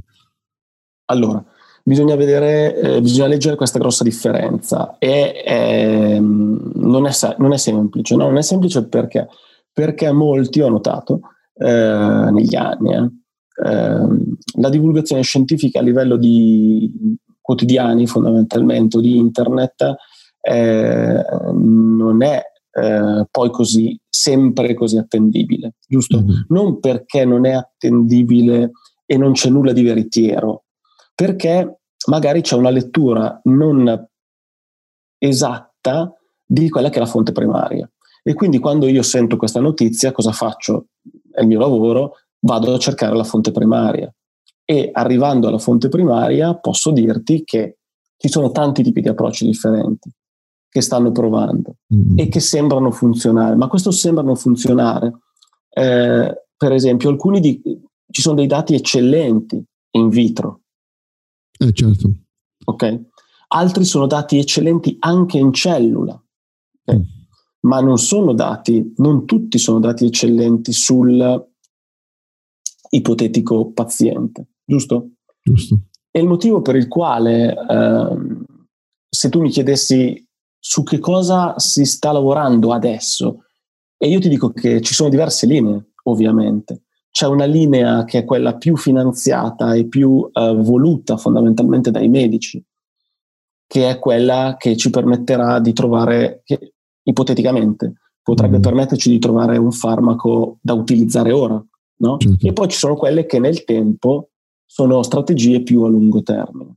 [1.10, 1.44] Allora,
[1.84, 8.16] bisogna vedere, eh, bisogna leggere questa grossa differenza e ehm, non, è, non, è, semplice,
[8.18, 8.26] no?
[8.26, 9.28] non è semplice perché,
[9.72, 11.22] perché molti ho notato
[11.54, 13.10] eh, negli anni, eh,
[13.60, 19.96] la divulgazione scientifica a livello di quotidiani fondamentalmente o di internet
[20.42, 22.42] eh, non è
[22.72, 26.22] eh, poi così sempre così attendibile, giusto?
[26.22, 26.42] Mm-hmm.
[26.50, 28.72] Non perché non è attendibile
[29.06, 30.66] e non c'è nulla di veritiero,
[31.16, 34.08] perché magari c'è una lettura non
[35.18, 36.14] esatta
[36.46, 37.90] di quella che è la fonte primaria.
[38.24, 40.88] E quindi quando io sento questa notizia, cosa faccio?
[41.32, 44.14] È il mio lavoro, vado a cercare la fonte primaria.
[44.64, 47.78] E arrivando alla fonte primaria posso dirti che
[48.18, 50.12] ci sono tanti tipi di approcci differenti
[50.70, 52.18] che stanno provando mm.
[52.20, 53.56] e che sembrano funzionare.
[53.56, 55.20] Ma questo sembrano funzionare.
[55.70, 57.62] Eh, per esempio, alcuni di,
[58.12, 60.62] ci sono dei dati eccellenti in vitro.
[61.58, 62.12] Eh, certo.
[62.66, 63.02] Ok.
[63.50, 66.22] Altri sono dati eccellenti anche in cellula.
[66.84, 67.00] Okay?
[67.00, 67.04] Mm.
[67.62, 71.48] Ma non sono dati, non tutti sono dati eccellenti sul
[72.90, 75.12] ipotetico paziente, giusto?
[75.42, 75.80] Giusto.
[76.12, 78.18] E il motivo per il quale, eh,
[79.10, 80.26] se tu mi chiedessi
[80.60, 83.44] su che cosa si sta lavorando adesso,
[83.98, 86.84] e io ti dico che ci sono diverse linee, ovviamente.
[87.10, 92.64] C'è una linea che è quella più finanziata e più eh, voluta fondamentalmente dai medici,
[93.66, 96.74] che è quella che ci permetterà di trovare, che,
[97.04, 98.62] ipoteticamente, potrebbe mm.
[98.62, 101.64] permetterci di trovare un farmaco da utilizzare ora.
[101.98, 102.18] No?
[102.18, 102.48] Certo.
[102.48, 104.30] E poi ci sono quelle che nel tempo
[104.66, 106.76] sono strategie più a lungo termine.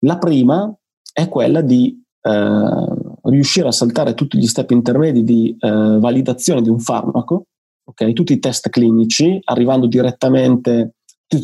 [0.00, 0.72] La prima
[1.12, 2.86] è quella di eh,
[3.22, 7.46] riuscire a saltare tutti gli step intermedi di eh, validazione di un farmaco,
[7.84, 8.12] okay?
[8.12, 10.96] tutti i test clinici, arrivando direttamente,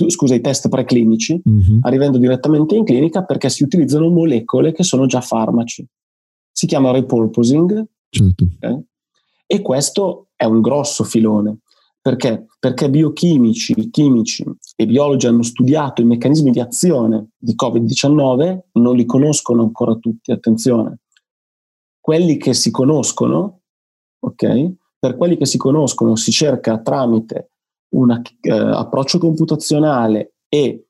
[0.09, 1.79] scusa, i test preclinici, mm-hmm.
[1.83, 5.87] arrivando direttamente in clinica perché si utilizzano molecole che sono già farmaci.
[6.51, 7.85] Si chiama repurposing.
[8.11, 8.47] Certo.
[8.57, 8.85] Okay?
[9.47, 11.59] E questo è un grosso filone.
[12.03, 12.47] Perché?
[12.59, 19.07] Perché biochimici, chimici e biologi hanno studiato i meccanismi di azione di Covid-19, non li
[19.07, 20.99] conoscono ancora tutti, attenzione.
[22.01, 23.61] Quelli che si conoscono,
[24.19, 24.73] ok?
[24.99, 27.53] Per quelli che si conoscono si cerca tramite
[27.91, 30.87] un eh, approccio computazionale e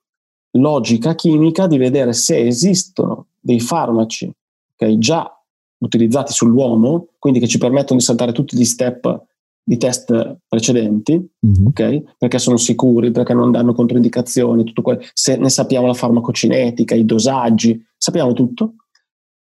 [0.52, 4.32] logica chimica di vedere se esistono dei farmaci
[4.72, 5.30] okay, già
[5.78, 9.26] utilizzati sull'uomo, quindi che ci permettono di saltare tutti gli step
[9.64, 11.66] di test precedenti, mm-hmm.
[11.66, 12.16] ok?
[12.18, 15.00] Perché sono sicuri, perché non danno controindicazioni, tutto quello.
[15.12, 18.74] Se ne sappiamo la farmacocinetica, i dosaggi, sappiamo tutto,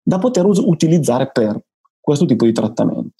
[0.02, 1.60] da poter us- utilizzare per
[2.00, 3.14] questo tipo di trattamento.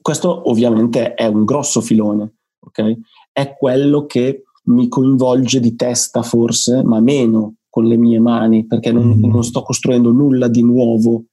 [0.00, 2.98] Questo ovviamente è un grosso filone, ok?
[3.32, 8.92] È quello che mi coinvolge di testa forse, ma meno con le mie mani, perché
[8.92, 9.30] non, mm-hmm.
[9.30, 11.24] non sto costruendo nulla di nuovo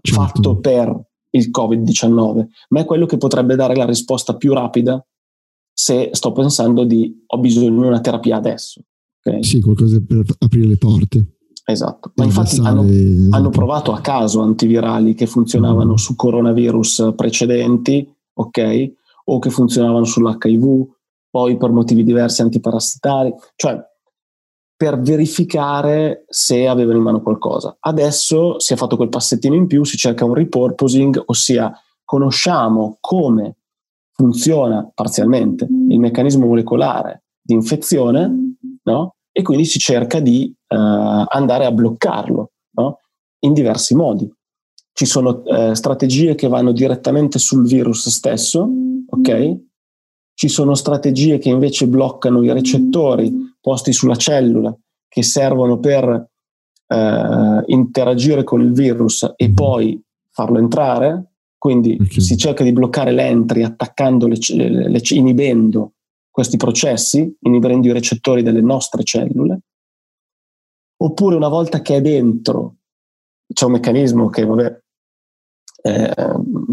[0.00, 0.20] certo.
[0.20, 5.04] fatto per il Covid-19, ma è quello che potrebbe dare la risposta più rapida
[5.72, 8.82] se sto pensando di ho bisogno di una terapia adesso.
[9.22, 9.44] Okay?
[9.44, 11.38] Sì, qualcosa per aprire le porte.
[11.64, 13.36] Esatto, ma infatti hanno, esatto.
[13.36, 15.96] hanno, provato a caso antivirali che funzionavano mm.
[15.96, 18.92] su coronavirus precedenti, ok?
[19.26, 20.86] O che funzionavano sull'HIV,
[21.28, 23.78] poi per motivi diversi antiparassitari, cioè
[24.78, 27.76] per verificare se avevano in mano qualcosa.
[27.80, 31.72] Adesso si è fatto quel passettino in più, si cerca un repurposing, ossia
[32.04, 33.56] conosciamo come
[34.12, 39.16] funziona parzialmente il meccanismo molecolare di infezione, no?
[39.32, 42.98] E quindi si cerca di uh, andare a bloccarlo no?
[43.40, 44.32] in diversi modi.
[44.92, 48.68] Ci sono uh, strategie che vanno direttamente sul virus stesso,
[49.08, 49.56] ok?
[50.34, 54.76] Ci sono strategie che invece bloccano i recettori posti sulla cellula
[55.08, 56.30] che servono per
[56.86, 61.32] eh, interagire con il virus e poi farlo entrare.
[61.58, 62.20] Quindi okay.
[62.20, 65.94] si cerca di bloccare l'entry attaccando le, le, le, inibendo
[66.30, 69.60] questi processi, inibendo i recettori delle nostre cellule.
[71.00, 72.76] Oppure una volta che è dentro,
[73.52, 74.82] c'è un meccanismo che, vabbè,
[75.80, 76.12] eh,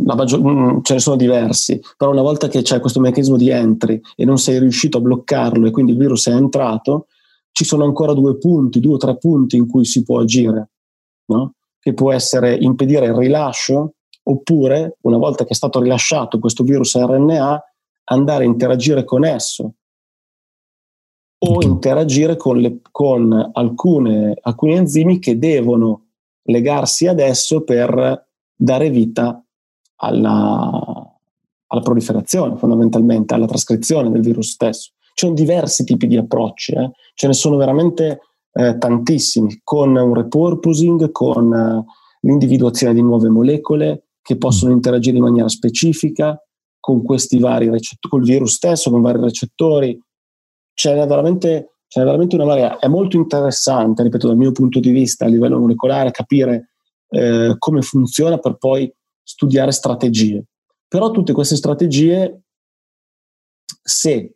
[0.04, 4.02] maggior, mm, ce ne sono diversi, però una volta che c'è questo meccanismo di entry
[4.16, 7.08] e non sei riuscito a bloccarlo e quindi il virus è entrato,
[7.52, 10.70] ci sono ancora due punti, due o tre punti in cui si può agire,
[11.26, 11.54] no?
[11.80, 16.98] che può essere impedire il rilascio oppure, una volta che è stato rilasciato questo virus
[16.98, 17.64] RNA,
[18.06, 19.74] andare a interagire con esso
[21.38, 26.08] o interagire con, le, con alcune, alcuni enzimi che devono
[26.44, 28.25] legarsi ad esso per
[28.56, 29.44] dare vita
[29.98, 31.18] alla,
[31.68, 34.92] alla proliferazione, fondamentalmente, alla trascrizione del virus stesso.
[35.00, 36.92] Ci sono diversi tipi di approcci, eh?
[37.14, 38.22] ce ne sono veramente
[38.54, 41.84] eh, tantissimi, con un repurposing, con eh,
[42.22, 46.40] l'individuazione di nuove molecole che possono interagire in maniera specifica
[46.80, 50.00] con questi vari recettori, col virus stesso, con vari recettori,
[50.74, 52.78] c'è veramente, c'è veramente una marea.
[52.78, 56.75] È molto interessante, ripeto, dal mio punto di vista a livello molecolare, capire
[57.16, 58.92] eh, come funziona per poi
[59.24, 60.44] studiare strategie.
[60.88, 62.42] Però tutte queste strategie,
[63.82, 64.36] se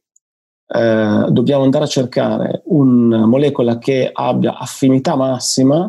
[0.67, 5.83] eh, dobbiamo andare a cercare una molecola che abbia affinità massima,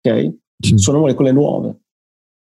[0.00, 0.34] ok?
[0.58, 0.78] Sì.
[0.78, 1.80] Sono molecole nuove.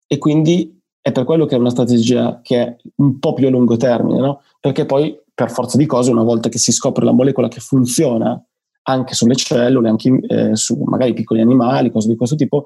[0.07, 3.49] E quindi è per quello che è una strategia che è un po' più a
[3.49, 4.41] lungo termine, no?
[4.59, 8.41] Perché poi, per forza di cose, una volta che si scopre la molecola che funziona
[8.83, 12.65] anche sulle cellule, anche eh, su magari piccoli animali, cose di questo tipo,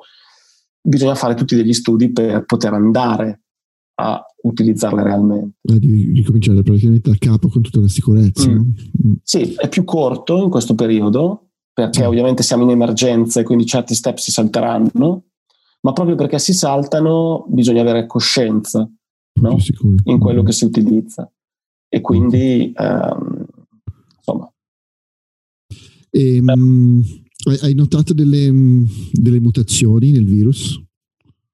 [0.84, 3.42] bisogna fare tutti degli studi per poter andare
[3.96, 5.58] a utilizzarle realmente.
[5.62, 8.50] Eh, devi ricominciare praticamente da capo con tutta la sicurezza.
[8.50, 8.70] Mm.
[9.08, 9.14] Mm.
[9.24, 12.08] Sì, è più corto in questo periodo, perché mm.
[12.08, 15.24] ovviamente siamo in emergenza e quindi certi step si salteranno,
[15.82, 18.90] ma proprio perché si saltano bisogna avere coscienza
[19.42, 19.58] no?
[20.06, 21.30] in quello che si utilizza.
[21.88, 23.46] E quindi, ehm,
[24.18, 24.52] insomma.
[26.10, 27.04] E, um,
[27.62, 28.52] hai notato delle,
[29.12, 30.82] delle, mutazioni nel virus?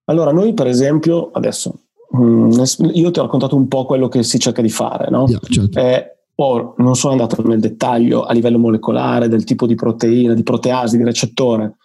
[0.06, 4.40] Allora, noi per esempio, adesso, um, io ti ho raccontato un po' quello che si
[4.40, 5.26] cerca di fare, no?
[5.28, 5.80] Yeah, certo.
[5.80, 10.44] eh, Or, non sono andato nel dettaglio a livello molecolare del tipo di proteina, di
[10.44, 11.76] proteasi, di recettore,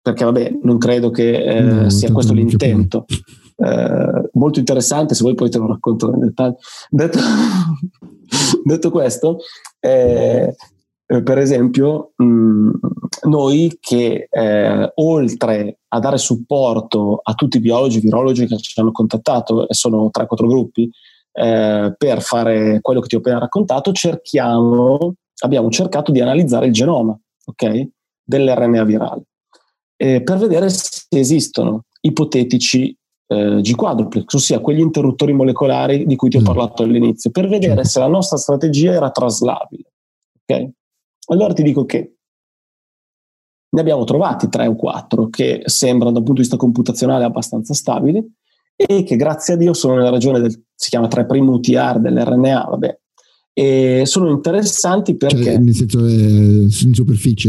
[0.00, 3.04] perché vabbè, non credo che eh, no, sia questo l'intento.
[3.56, 6.56] Eh, molto interessante, se vuoi poi te lo racconto nel dettaglio.
[6.88, 7.18] Detto,
[8.64, 9.36] detto questo,
[9.80, 10.56] eh,
[11.08, 12.70] eh, per esempio, mh, mm,
[13.28, 18.92] noi che eh, oltre a dare supporto a tutti i biologi, virologi che ci hanno
[18.92, 20.90] contattato, e sono 3-4 gruppi,
[21.32, 26.72] eh, per fare quello che ti ho appena raccontato, cerchiamo, abbiamo cercato di analizzare il
[26.72, 27.90] genoma okay,
[28.22, 29.22] dell'RNA virale
[30.00, 36.36] eh, per vedere se esistono ipotetici eh, G-quadruplex, ossia quegli interruttori molecolari di cui ti
[36.36, 36.44] ho mm.
[36.44, 37.88] parlato all'inizio, per vedere certo.
[37.88, 39.90] se la nostra strategia era traslabile.
[40.46, 40.70] Okay?
[41.30, 42.16] Allora ti dico che
[43.70, 47.74] ne abbiamo trovati tre o quattro che sembrano da un punto di vista computazionale abbastanza
[47.74, 48.24] stabili
[48.74, 52.98] e che grazie a Dio sono nella regione del, si chiama 3' UTR dell'RNA, vabbè,
[53.52, 55.44] e sono interessanti cioè, perché...
[55.52, 57.48] Cioè, nel senso è in superficie?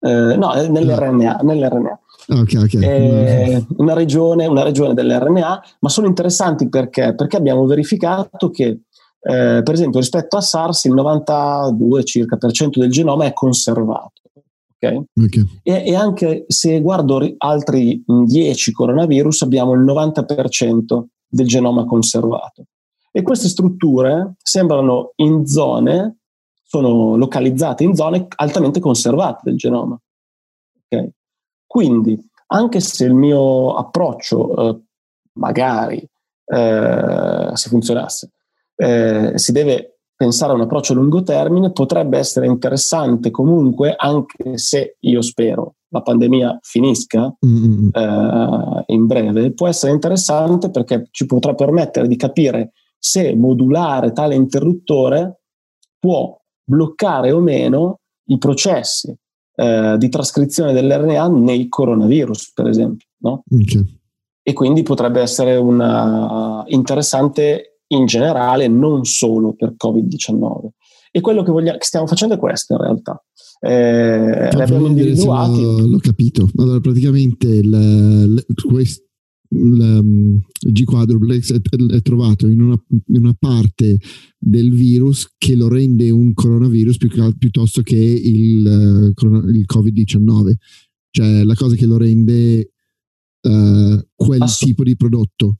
[0.00, 1.40] Eh, no, nell'RNA.
[1.42, 2.00] nell'RNA.
[2.26, 2.82] Okay, okay.
[2.82, 7.14] Eh, una, regione, una regione dell'RNA, ma sono interessanti perché?
[7.14, 8.84] Perché abbiamo verificato che,
[9.22, 14.12] eh, per esempio, rispetto a SARS il 92 circa per cento del genoma è conservato.
[14.76, 15.02] Okay?
[15.24, 15.60] Okay.
[15.62, 22.64] E, e, anche se guardo altri 10 coronavirus abbiamo il 90% del genoma conservato.
[23.12, 26.20] E queste strutture sembrano in zone
[26.62, 30.00] sono localizzate in zone altamente conservate del genoma.
[30.88, 31.10] Okay?
[31.66, 32.18] Quindi,
[32.52, 34.80] anche se il mio approccio eh,
[35.34, 36.08] magari
[36.46, 38.30] eh, se funzionasse,
[38.80, 44.56] eh, si deve pensare a un approccio a lungo termine, potrebbe essere interessante comunque, anche
[44.58, 47.88] se io spero la pandemia finisca mm-hmm.
[47.92, 54.34] eh, in breve, può essere interessante perché ci potrà permettere di capire se modulare tale
[54.34, 55.40] interruttore
[55.98, 59.14] può bloccare o meno i processi
[59.56, 63.06] eh, di trascrizione dell'RNA nei coronavirus, per esempio.
[63.18, 63.42] No?
[63.50, 63.98] Okay.
[64.42, 70.68] E quindi potrebbe essere una, interessante in generale, non solo per Covid-19.
[71.12, 73.22] E quello che, vogliamo, che stiamo facendo è questo in realtà.
[73.60, 75.60] Eh, abbiamo individuati.
[75.60, 76.48] L'ho, capito.
[76.56, 79.04] Allora, praticamente il, questo
[79.50, 80.36] il, mm,
[80.70, 81.60] G quadruplex è,
[81.94, 83.98] è trovato in una, in una, parte
[84.38, 90.52] del virus che lo rende un coronavirus più, piuttosto che il, uh, il, Covid-19.
[91.10, 92.72] Cioè la cosa che lo rende
[93.42, 95.58] uh, quel Ass- tipo di prodotto.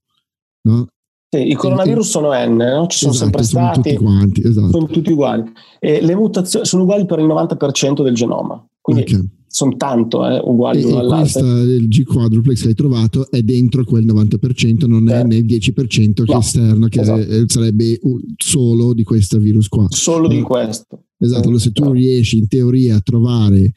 [0.63, 0.87] No?
[1.33, 2.87] Sì, I coronavirus e, sono N, no?
[2.89, 3.73] ci sono esatto, sempre stati.
[3.73, 4.71] Sono tutti quanti, esatto.
[4.71, 5.53] Sono tutti uguali.
[5.79, 8.65] E le mutazioni sono uguali per il 90% del genoma.
[8.81, 11.63] Quindi okay sono tanto eh, uguali l'uno all'altro.
[11.63, 15.25] il G quadruplex che hai trovato è dentro quel 90%, non è eh.
[15.25, 17.49] né il 10% che no, esterno, che esatto.
[17.49, 17.99] sarebbe
[18.37, 19.87] solo di questo virus qua.
[19.89, 21.07] Solo di questo.
[21.19, 21.97] Esatto, allora, se tu esatto.
[21.97, 23.73] riesci in teoria a trovare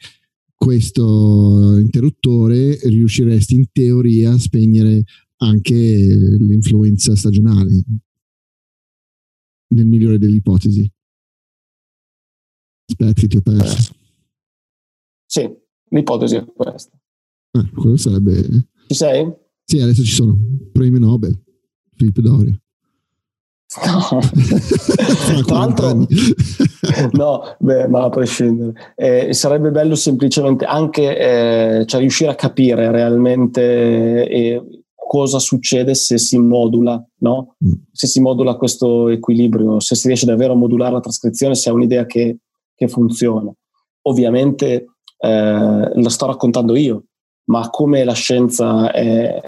[0.54, 5.02] questo interruttore, riusciresti in teoria a spegnere
[5.44, 7.84] anche l'influenza stagionale,
[9.74, 10.90] nel migliore delle ipotesi.
[12.86, 13.94] Aspetta, che ti ho perso.
[15.26, 15.62] Sì,
[15.94, 16.96] L'ipotesi è questa.
[17.52, 18.42] Eh, quello sarebbe...
[18.88, 19.32] Ci sei?
[19.64, 20.36] Sì, adesso ci sono.
[20.72, 21.40] Premio Nobel,
[21.94, 22.58] Filippo Doria.
[23.86, 24.20] No,
[25.44, 26.06] tra l'altro,
[27.12, 32.92] no, beh, ma a prescindere, eh, sarebbe bello semplicemente anche eh, cioè riuscire a capire
[32.92, 37.56] realmente eh, cosa succede se si modula, no?
[37.64, 37.72] Mm.
[37.92, 41.72] Se si modula questo equilibrio, se si riesce davvero a modulare la trascrizione, se è
[41.72, 42.38] un'idea che,
[42.74, 43.52] che funziona.
[44.02, 44.86] Ovviamente
[45.18, 47.04] eh, la sto raccontando io,
[47.44, 49.40] ma come la scienza è,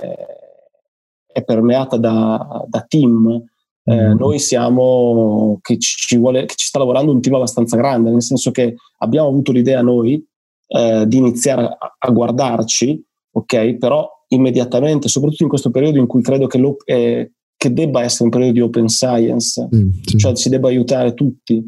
[1.27, 3.43] è permeata da, da team,
[3.85, 4.19] eh, mm.
[4.19, 8.51] noi siamo che ci, vuole, che ci sta lavorando un team abbastanza grande, nel senso
[8.51, 10.23] che abbiamo avuto l'idea noi
[10.69, 13.05] eh, di iniziare a, a, guardarci,
[13.37, 13.77] ok?
[13.77, 18.31] Però immediatamente, soprattutto in questo periodo in cui credo che, eh, che debba essere un
[18.31, 20.17] periodo di open science, mm, sì.
[20.17, 21.63] cioè si debba aiutare tutti.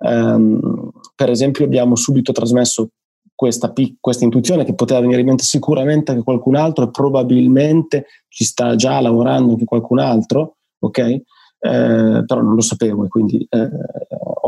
[0.00, 2.90] Um, per esempio abbiamo subito trasmesso
[3.34, 8.44] questa, questa, intuizione che poteva venire in mente sicuramente anche qualcun altro e probabilmente ci
[8.44, 10.98] sta già lavorando anche qualcun altro, ok?
[10.98, 11.22] Eh,
[12.24, 13.68] però non lo sapevo e quindi eh,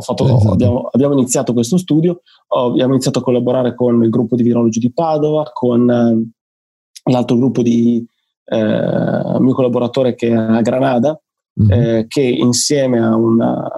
[0.00, 0.52] fatto, esatto.
[0.52, 4.92] abbiamo, abbiamo, iniziato questo studio, abbiamo iniziato a collaborare con il gruppo di virologi di
[4.92, 6.30] Padova, con
[7.10, 8.04] l'altro gruppo di
[8.44, 11.20] eh, mio collaboratore che è a Granada,
[11.62, 12.06] mm-hmm.
[12.08, 13.68] che insieme a una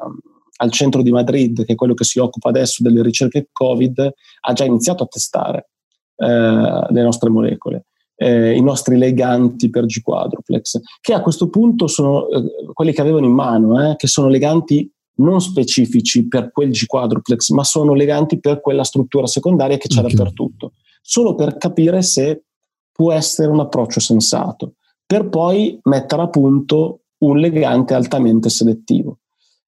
[0.62, 4.52] al centro di Madrid, che è quello che si occupa adesso delle ricerche Covid, ha
[4.52, 5.70] già iniziato a testare
[6.16, 12.28] eh, le nostre molecole, eh, i nostri leganti per G-quadruplex, che a questo punto sono
[12.28, 17.50] eh, quelli che avevano in mano, eh, che sono leganti non specifici per quel G-quadruplex,
[17.50, 20.14] ma sono leganti per quella struttura secondaria che c'è okay.
[20.14, 22.44] dappertutto, solo per capire se
[22.92, 24.74] può essere un approccio sensato,
[25.04, 29.18] per poi mettere a punto un legante altamente selettivo.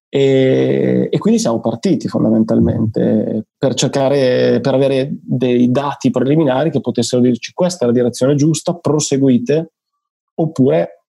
[0.07, 7.21] E, e, quindi siamo partiti fondamentalmente per cercare, per avere dei dati preliminari che potessero
[7.21, 9.73] dirci questa è la direzione giusta, proseguite,
[10.35, 11.03] oppure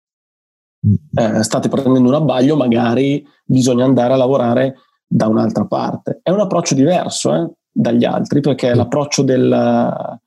[1.14, 6.20] eh, state prendendo un abbaglio, magari bisogna andare a lavorare da un'altra parte.
[6.22, 10.20] È un approccio diverso eh, dagli altri perché l'approccio del,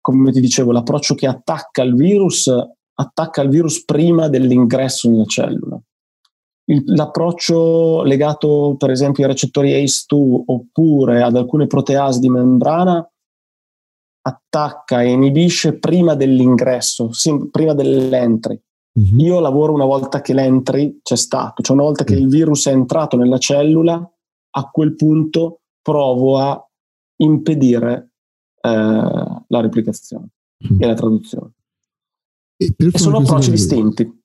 [0.00, 2.50] come ti dicevo, l'approccio che attacca il virus,
[2.94, 5.80] attacca il virus prima dell'ingresso nella cellula
[6.70, 13.06] il, l'approccio legato per esempio ai recettori ACE2 oppure ad alcune proteasi di membrana
[14.22, 18.60] attacca e inibisce prima dell'ingresso, sim, prima dell'entry.
[18.98, 19.18] Mm-hmm.
[19.20, 22.72] Io lavoro una volta che l'entry c'è stato, cioè una volta che il virus è
[22.72, 23.94] entrato nella cellula,
[24.52, 26.68] a quel punto provo a
[27.22, 28.09] impedire
[28.62, 30.28] la replicazione
[30.64, 30.82] mm-hmm.
[30.82, 31.52] e la traduzione.
[32.56, 34.18] E, e sono approcci distinti.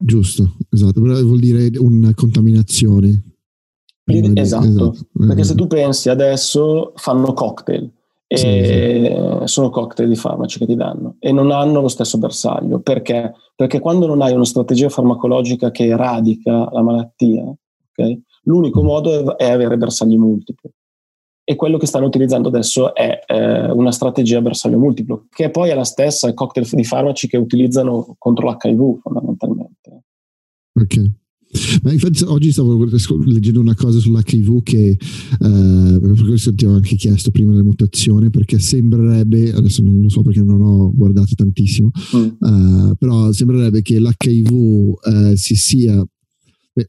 [0.00, 3.24] Giusto, esatto, però vuol dire una contaminazione.
[4.10, 7.92] Esatto, esatto, perché se tu pensi adesso fanno cocktail
[8.26, 12.80] e sì, sono cocktail di farmaci che ti danno e non hanno lo stesso bersaglio.
[12.80, 13.34] Perché?
[13.54, 17.54] Perché quando non hai una strategia farmacologica che radica la malattia,
[17.90, 18.86] okay, l'unico mm.
[18.86, 20.70] modo è avere bersagli multipli
[21.50, 25.74] e quello che stanno utilizzando adesso è eh, una strategia bersaglio multiplo, che poi è
[25.74, 30.02] la stessa cocktail di farmaci che utilizzano contro l'HIV fondamentalmente.
[30.74, 31.10] Ok.
[31.82, 32.86] Ma infatti oggi stavo
[33.24, 34.98] leggendo una cosa sull'HIV che eh,
[35.38, 40.20] per questo ti ho anche chiesto prima della mutazione perché sembrerebbe, adesso non lo so
[40.20, 42.26] perché non ho guardato tantissimo, mm.
[42.90, 46.06] uh, però sembrerebbe che l'HIV uh, si sia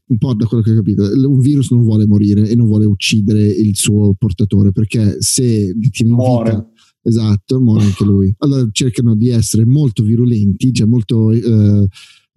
[0.06, 2.86] un po' da quello che ho capito, un virus non vuole morire e non vuole
[2.86, 6.50] uccidere il suo portatore perché se in muore.
[6.50, 6.68] vita,
[7.02, 8.34] esatto, muore anche lui.
[8.38, 11.86] Allora cercano di essere molto virulenti, cioè molto eh,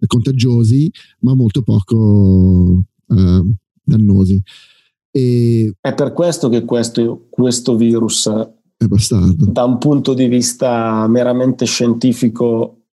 [0.06, 0.90] contagiosi,
[1.20, 3.42] ma molto poco eh,
[3.82, 4.42] dannosi.
[5.10, 8.28] E È per questo che questo, questo virus,
[8.76, 9.46] è bastardo.
[9.46, 12.83] da un punto di vista meramente scientifico,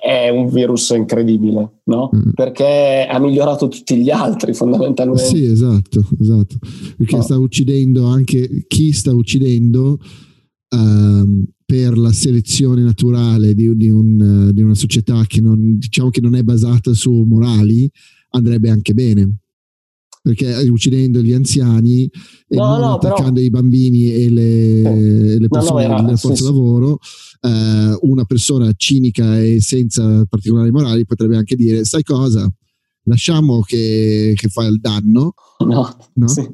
[0.00, 2.10] è un virus incredibile, no?
[2.14, 2.30] Mm.
[2.34, 5.24] Perché ha migliorato tutti gli altri fondamentalmente.
[5.24, 6.56] Sì, esatto, esatto.
[6.96, 7.20] Perché oh.
[7.22, 9.98] sta uccidendo anche chi sta uccidendo
[10.70, 16.20] um, per la selezione naturale di, di, un, di, una società che non, diciamo che
[16.20, 17.90] non è basata su morali,
[18.30, 19.38] andrebbe anche bene.
[20.28, 22.04] Perché uccidendo gli anziani
[22.46, 23.46] e no, non no, attaccando però...
[23.46, 25.38] i bambini e le, oh.
[25.38, 26.98] le persone no, no, del forza sì, lavoro.
[27.40, 32.46] Eh, una persona cinica e senza particolari morali potrebbe anche dire, sai cosa,
[33.04, 35.32] lasciamo che, che fa il danno.
[35.64, 36.28] No, no?
[36.28, 36.46] Sì.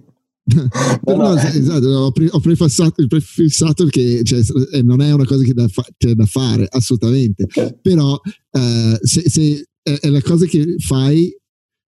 [1.07, 5.55] no, esatto, ho, pre- ho prefissato, prefissato che cioè, eh, non è una cosa che
[5.55, 7.77] da fa- c'è da fare assolutamente, okay.
[7.83, 8.21] però
[8.53, 11.35] eh, se, se è la cosa che fai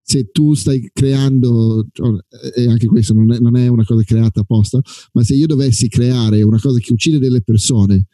[0.07, 1.87] se tu stai creando,
[2.55, 4.81] e anche questo non è, non è, una cosa creata apposta,
[5.13, 8.07] ma se io dovessi creare una cosa che uccide delle persone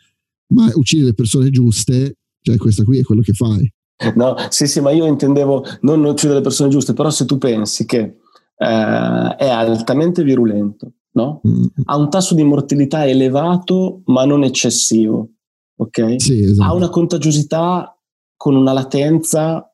[0.51, 3.72] ma uccidi le persone giuste, cioè questa qui è quello che fai.
[4.14, 7.84] No, sì, sì, ma io intendevo non uccidere le persone giuste, però se tu pensi
[7.84, 11.41] che eh, è altamente virulento, no?
[11.47, 11.64] mm.
[11.84, 15.28] ha un tasso di mortalità elevato ma non eccessivo,
[15.76, 16.14] ok?
[16.16, 16.70] Sì, esatto.
[16.70, 17.95] Ha una contagiosità
[18.36, 19.70] con una latenza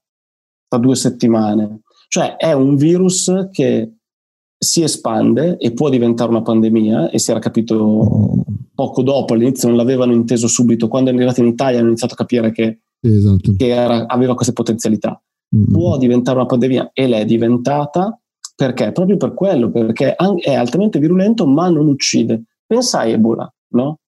[0.67, 1.83] tra due settimane.
[2.09, 3.93] Cioè è un virus che
[4.59, 8.45] si espande e può diventare una pandemia e si era capito
[8.75, 12.17] poco dopo, all'inizio non l'avevano inteso subito, quando è arrivato in Italia hanno iniziato a
[12.17, 13.55] capire che, esatto.
[13.57, 15.21] che era, aveva queste potenzialità.
[15.55, 15.73] Mm-hmm.
[15.73, 18.21] Può diventare una pandemia e l'è diventata
[18.55, 18.91] perché?
[18.93, 22.45] Proprio per quello, perché è altamente virulento ma non uccide.
[22.67, 23.99] Pensa a Ebola, no?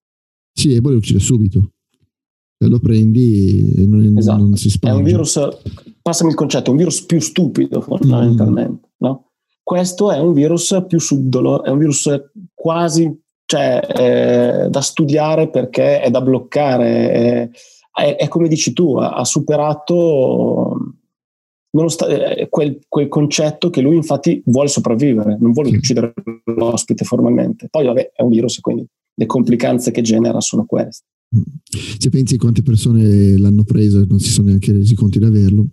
[0.51, 1.71] Sì, Ebola uccide subito.
[2.61, 4.41] Se lo prendi e non, esatto.
[4.41, 4.93] non si spara.
[4.93, 5.39] È un virus,
[6.01, 9.07] passami il concetto, è un virus più stupido fondamentalmente, mm.
[9.07, 9.31] no?
[9.63, 12.09] Questo è un virus più subdolo, è un virus
[12.53, 17.49] quasi cioè, eh, da studiare perché è da bloccare, è,
[17.93, 20.95] è, è come dici tu, ha, ha superato
[22.09, 27.69] eh, quel, quel, concetto che lui infatti vuole sopravvivere, non vuole uccidere l'ospite formalmente.
[27.69, 31.05] Poi vabbè, è un virus, quindi le complicanze che genera sono queste.
[31.71, 35.67] Se pensi quante persone l'hanno preso e non si sono neanche resi conto di averlo,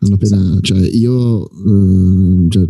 [0.00, 0.60] hanno appena, esatto.
[0.60, 2.66] cioè io eh, cioè,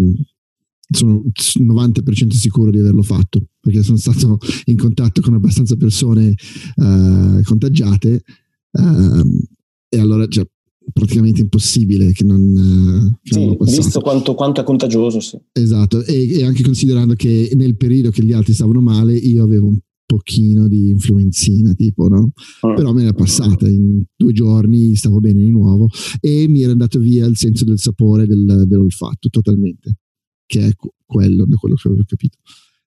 [0.88, 6.34] sono 90% sicuro di averlo fatto perché sono stato in contatto con abbastanza persone
[6.76, 8.22] uh, contagiate
[8.70, 9.44] uh,
[9.88, 10.46] e allora cioè,
[10.92, 15.36] praticamente impossibile che non, che sì, visto quanto, quanto, è contagioso sì.
[15.52, 19.66] esatto e, e, anche considerando che nel periodo che gli altri stavano male io avevo
[19.66, 22.30] un pochino di influenzina tipo no
[22.66, 22.74] mm.
[22.76, 25.88] però me l'è passata in due giorni stavo bene di nuovo
[26.20, 29.98] e mi era andato via il senso del sapore del, dell'olfatto totalmente
[30.46, 30.70] che è
[31.04, 32.38] quello, da quello che avevo capito.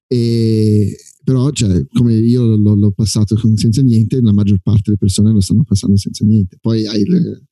[0.07, 5.32] E, però, cioè, come io l'ho, l'ho passato senza niente, la maggior parte delle persone
[5.32, 6.57] lo stanno passando senza niente.
[6.59, 7.43] Poi hai le,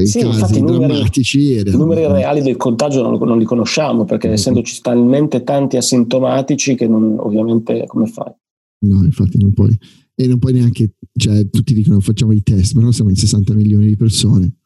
[0.00, 1.58] i sì, casi numeri, drammatici.
[1.58, 4.36] I numeri reali del contagio non, non li conosciamo perché mm-hmm.
[4.36, 8.32] essendoci talmente tanti asintomatici che non, ovviamente come fai?
[8.86, 9.76] No, infatti non puoi.
[10.14, 13.54] E non puoi neanche, cioè, tutti dicono facciamo i test, ma noi siamo in 60
[13.54, 14.58] milioni di persone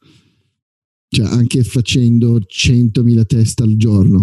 [1.08, 4.22] cioè anche facendo 100.000 test al giorno.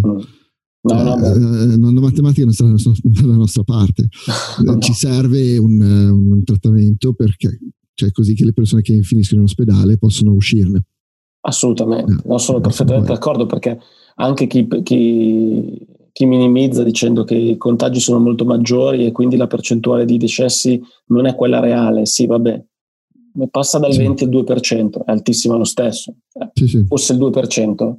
[0.81, 4.07] No, no, eh, la matematica non sta dalla nostra parte.
[4.79, 7.57] Ci serve un, un, trattamento perché,
[7.95, 10.83] cioè così che le persone che finiscono in ospedale possono uscirne.
[11.41, 13.79] Assolutamente, eh, no, sono perfettamente d'accordo perché
[14.15, 19.47] anche chi, chi, chi, minimizza dicendo che i contagi sono molto maggiori e quindi la
[19.47, 22.63] percentuale di decessi non è quella reale, sì, vabbè,
[23.51, 23.97] passa dal sì.
[23.97, 26.15] 20 al 2%, è altissima lo stesso.
[26.53, 26.85] Sì, sì.
[26.87, 27.93] Fosse il 2%,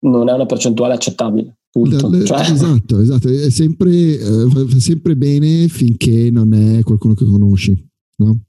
[0.00, 1.58] non è una percentuale accettabile.
[1.72, 2.40] Le, cioè.
[2.50, 8.40] Esatto, esatto, è sempre, eh, sempre bene finché non è qualcuno che conosci, no?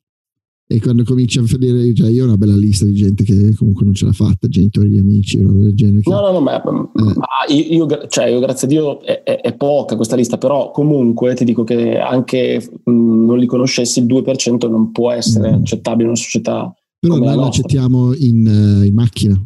[0.66, 3.84] E quando cominci a vedere, cioè io ho una bella lista di gente che comunque
[3.84, 6.02] non ce l'ha fatta, genitori di amici, roba del genere.
[6.06, 6.72] No, no, no, ma, eh.
[6.94, 11.36] ma io, cioè, io, grazie a Dio, è, è, è, poca questa lista, però comunque
[11.36, 15.56] ti dico che anche mh, non li conoscessi, il 2% non può essere mm.
[15.56, 16.74] accettabile in una società.
[16.98, 19.40] Però noi lo accettiamo in, uh, in, macchina.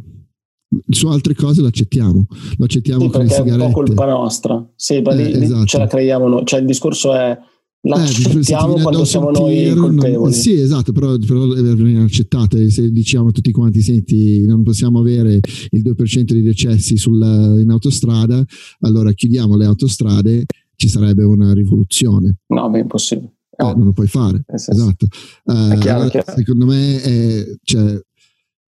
[0.88, 3.64] Su altre cose lo accettiamo, lo accettiamo sì, con le sigarette.
[3.64, 5.66] È un po' colpa nostra, sì, ma eh, lì, esatto.
[5.66, 6.46] ce la creiamo noi.
[6.46, 7.38] Cioè il discorso è
[7.82, 10.14] l'accettiamo eh, quando siamo noi colpevoli.
[10.14, 12.58] Non, sì, esatto, però, però viene accettata.
[12.70, 18.44] Se diciamo tutti quanti, senti, non possiamo avere il 2% di decessi sulla, in autostrada,
[18.82, 22.38] allora chiudiamo le autostrade, ci sarebbe una rivoluzione.
[22.48, 23.34] No, è impossibile.
[23.58, 24.44] Eh, non lo puoi fare.
[24.48, 25.08] Eh, esatto.
[25.46, 26.34] Uh, è chiaro, chiaro.
[26.36, 28.00] Secondo me è, cioè,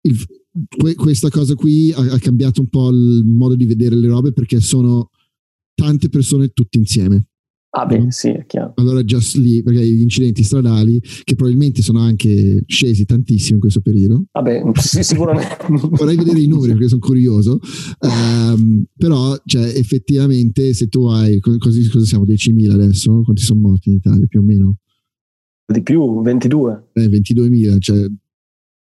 [0.02, 0.26] il,
[0.68, 4.32] que, questa cosa qui ha, ha cambiato un po' il modo di vedere le robe
[4.32, 5.10] perché sono
[5.74, 7.29] tante persone tutte insieme
[7.72, 8.72] Ah beh, sì, è chiaro.
[8.76, 13.80] Allora già lì, perché gli incidenti stradali, che probabilmente sono anche scesi tantissimo in questo
[13.80, 14.24] periodo.
[14.32, 15.56] Vabbè, sì, sicuramente.
[15.68, 17.60] Vorrei vedere i numeri perché sono curioso.
[18.00, 23.22] Um, però, cioè, effettivamente, se tu hai, così, cosa siamo, 10.000 adesso?
[23.22, 24.76] Quanti sono morti in Italia, più o meno?
[25.64, 26.88] Di più, 22.
[26.94, 28.04] Eh, 22.000, cioè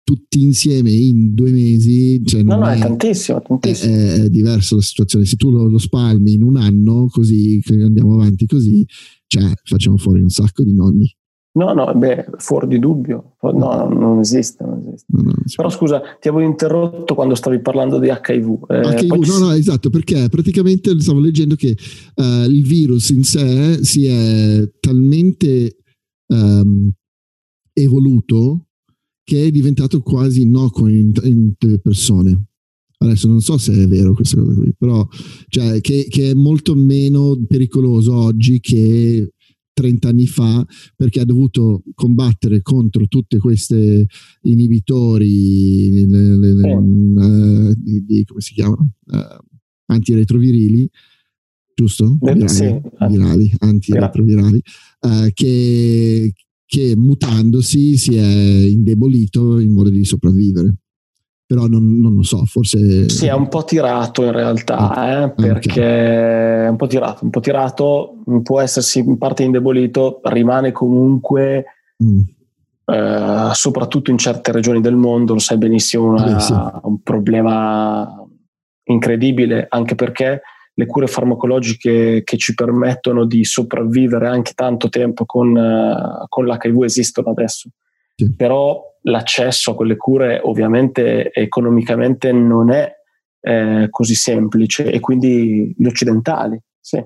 [0.05, 2.23] tutti insieme in due mesi.
[2.23, 3.93] Cioè no, no, è, è tantissimo, tantissimo.
[3.93, 5.25] È, è, diversa la situazione.
[5.25, 8.85] Se tu lo, lo, spalmi in un anno, così andiamo avanti così,
[9.27, 11.13] cioè facciamo fuori un sacco di nonni.
[11.57, 13.37] No, no, beh, fuori di dubbio.
[13.41, 14.63] No, non esiste.
[14.63, 15.05] Non esiste.
[15.07, 18.65] No, no, Però scusa, ti avevo interrotto quando stavi parlando di HIV.
[18.69, 21.75] Eh, HIV no, no, esatto, perché praticamente stavo leggendo che
[22.15, 25.77] uh, il virus in sé si è talmente
[26.27, 26.91] um,
[27.71, 28.65] evoluto
[29.25, 32.45] che è diventato quasi innocuo in, in delle persone.
[32.97, 35.05] Adesso non so se è vero questa cosa qui, però
[35.49, 39.33] cioè, che, che, è molto meno pericoloso oggi che
[39.73, 40.65] 30 anni fa
[40.95, 44.05] perché ha dovuto combattere contro tutte queste
[44.43, 49.45] inibitori le, le, le, uh, di, di, come si chiamano uh,
[49.87, 50.89] antiretrovirili
[51.75, 52.17] giusto?
[52.21, 52.81] Virali, sì.
[53.09, 54.61] virali antiretrovirali
[55.01, 56.31] uh, che,
[56.65, 60.75] che mutandosi si è indebolito in modo di sopravvivere.
[61.47, 63.07] però non, non, lo so, forse...
[63.07, 66.65] Sì, è un po' tirato in realtà, ah, eh, perché okay.
[66.65, 71.65] è un po' tirato, un po' tirato, può essersi in parte indebolito, rimane comunque,
[72.03, 72.19] mm.
[72.85, 76.53] eh, soprattutto in certe regioni del mondo, lo sai benissimo, una, eh, sì.
[76.81, 78.25] un problema
[78.85, 80.41] incredibile, anche perché
[80.77, 86.83] le cure farmacologiche che ci permettono di sopravvivere anche tanto tempo con, uh, con l'HIV
[86.83, 87.69] esistono adesso.
[88.15, 88.33] Sì.
[88.35, 92.91] Però l'accesso a quelle cure ovviamente economicamente non è
[93.41, 97.03] eh, così semplice e quindi gli occidentali, sì.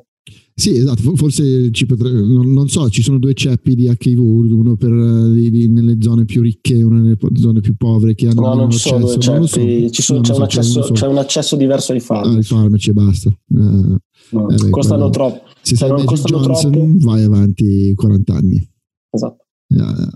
[0.60, 4.76] Sì, esatto, forse ci potre, non, non, so, ci sono due ceppi di HIV, uno
[4.76, 4.92] per,
[5.32, 8.54] di, di, nelle zone più ricche e uno nelle zone più povere che hanno no,
[8.56, 8.90] non accesso.
[8.90, 10.02] Sono due ceppi, so.
[10.02, 12.30] sono, c'è, un accesso, c'è, un accesso, diverso ai farmaci.
[12.30, 13.30] Ah, ai farmaci e basta.
[13.30, 15.44] Eh, no, eh, costano quello, troppo.
[15.62, 16.94] Se sei costano Johnson troppo.
[16.98, 18.70] vai avanti 40 anni.
[19.12, 19.46] Esatto.
[19.68, 20.10] Yeah,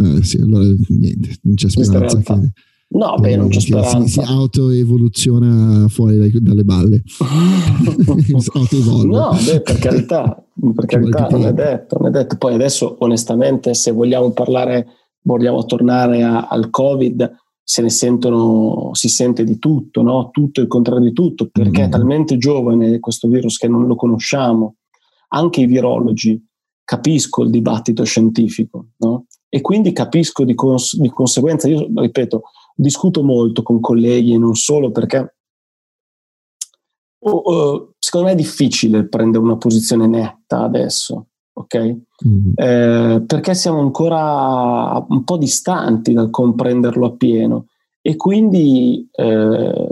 [0.00, 2.52] eh, sì, allora niente, non c'è speranza che...
[2.90, 4.00] No, beh, non c'è speranza.
[4.00, 7.02] Si, si autoevoluziona fuori dai, dalle balle.
[9.04, 10.42] no, beh, per carità,
[10.74, 12.36] per carità non, è detto, non è detto.
[12.36, 14.86] Poi adesso, onestamente, se vogliamo parlare,
[15.22, 17.30] vogliamo tornare a, al Covid,
[17.62, 20.30] se ne sentono, si sente di tutto, no?
[20.30, 21.88] tutto il contrario di tutto, perché mm-hmm.
[21.88, 24.76] è talmente giovane questo virus che non lo conosciamo.
[25.30, 26.42] Anche i virologi
[26.82, 29.26] capisco il dibattito scientifico, no?
[29.50, 32.42] E quindi capisco di, cons- di conseguenza, io ripeto,
[32.80, 35.34] discuto molto con colleghi e non solo perché
[37.20, 41.76] oh, oh, secondo me è difficile prendere una posizione netta adesso, ok?
[42.26, 42.52] Mm-hmm.
[42.54, 47.66] Eh, perché siamo ancora un po' distanti dal comprenderlo appieno
[48.00, 49.88] e quindi eh,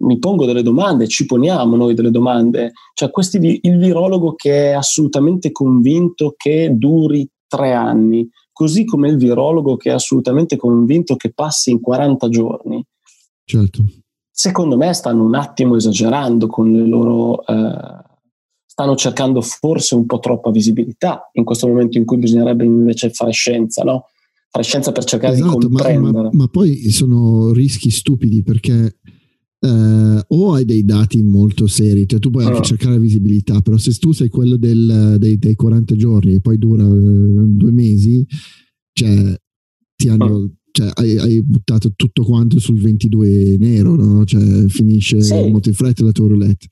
[0.00, 2.72] mi pongo delle domande, ci poniamo noi delle domande.
[2.94, 9.18] Cioè, questi, il virologo che è assolutamente convinto che duri tre anni, così come il
[9.18, 12.84] virologo che è assolutamente convinto che passi in 40 giorni.
[13.44, 13.84] Certo.
[14.32, 17.46] Secondo me stanno un attimo esagerando con le loro...
[17.46, 18.06] Eh,
[18.66, 23.30] stanno cercando forse un po' troppa visibilità in questo momento in cui bisognerebbe invece fare
[23.30, 24.06] scienza, no?
[24.50, 26.12] Fare scienza per cercare esatto, di comprendere.
[26.12, 28.96] Ma, ma, ma poi sono rischi stupidi perché
[29.60, 32.62] Uh, o hai dei dati molto seri, cioè tu puoi anche uh.
[32.62, 36.84] cercare visibilità, però se tu sei quello del, dei, dei, 40 giorni e poi dura
[36.84, 38.24] uh, due mesi,
[38.92, 39.36] cioè,
[39.96, 40.54] ti hanno, uh.
[40.70, 44.24] cioè, hai, hai, buttato tutto quanto sul 22 nero, no?
[44.24, 45.34] cioè, finisce sì.
[45.48, 46.68] molto in fretta la tua roulette.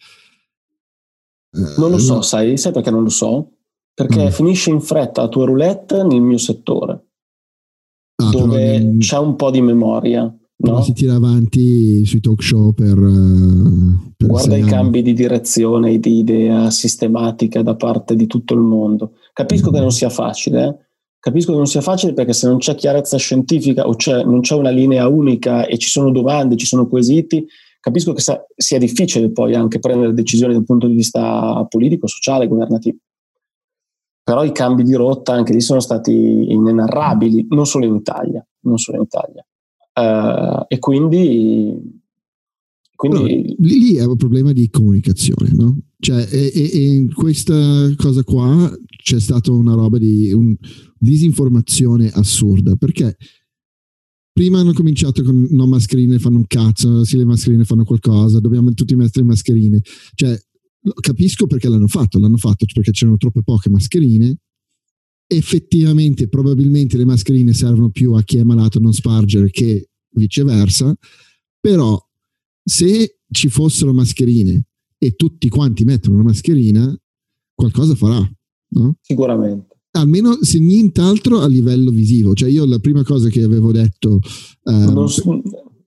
[1.79, 3.51] non lo so, sai, sai perché non lo so?
[3.95, 4.31] Perché mm.
[4.31, 7.07] finisce in fretta la tua roulette nel mio settore,
[8.23, 10.81] ah, dove però, c'è un po' di memoria No?
[10.81, 14.71] si tira avanti sui talk show per, eh, per guarda i anni.
[14.71, 19.75] cambi di direzione e di idea sistematica da parte di tutto il mondo capisco mm.
[19.75, 20.77] che non sia facile eh?
[21.19, 24.55] capisco che non sia facile perché se non c'è chiarezza scientifica o c'è, non c'è
[24.55, 27.47] una linea unica e ci sono domande, ci sono quesiti
[27.79, 32.49] capisco che sa, sia difficile poi anche prendere decisioni dal punto di vista politico, sociale,
[32.49, 32.97] governativo
[34.23, 36.13] però i cambi di rotta anche lì sono stati
[36.51, 39.47] inenarrabili non solo in Italia non solo in Italia
[39.99, 42.03] Uh, e quindi,
[42.95, 43.19] quindi...
[43.19, 45.79] No, lì, è un problema di comunicazione, no?
[45.99, 48.71] Cioè, e, e, in questa cosa qua
[49.03, 50.55] c'è stata una roba di un,
[50.99, 53.17] disinformazione assurda perché
[54.33, 58.71] prima hanno cominciato con no mascherine fanno un cazzo, sì le mascherine fanno qualcosa, dobbiamo
[58.75, 59.81] tutti mettere mascherine.
[60.15, 60.39] Cioè,
[61.01, 64.37] capisco perché l'hanno fatto, l'hanno fatto perché c'erano troppe poche mascherine
[65.27, 70.95] effettivamente probabilmente le mascherine servono più a chi è malato a non spargere che viceversa,
[71.61, 72.01] però
[72.63, 74.65] se ci fossero mascherine
[74.99, 76.97] e tutti quanti mettono una mascherina,
[77.55, 78.29] qualcosa farà,
[78.69, 78.97] no?
[79.01, 79.75] Sicuramente.
[79.93, 82.35] Almeno se nient'altro a livello visivo.
[82.35, 84.21] Cioè io la prima cosa che avevo detto...
[84.65, 85.07] Um,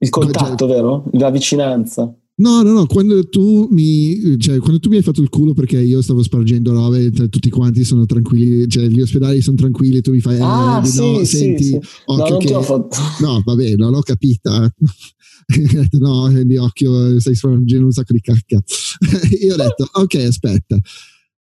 [0.02, 1.06] il contatto, cioè, vero?
[1.14, 2.19] La vicinanza.
[2.40, 5.78] No, no, no, quando tu mi, cioè, quando tu mi hai fatto il culo perché
[5.78, 10.22] io stavo spargendo robe, tutti quanti sono tranquilli, cioè gli ospedali sono tranquilli, tu mi
[10.22, 11.80] fai, eh, ah, sì, no, sì, senti, sì.
[12.06, 12.88] occhio no, che...
[13.24, 14.74] no, vabbè, non l'ho capita.
[16.00, 18.64] no, di occhio stai spargendo un sacco di cacca.
[19.42, 20.80] io ho detto, ok, aspetta.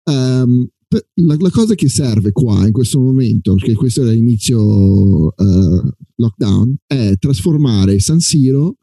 [0.05, 0.67] Um,
[1.17, 6.77] la, la, cosa che serve qua in questo momento, perché questo era l'inizio uh, lockdown,
[6.87, 8.77] è trasformare San Siro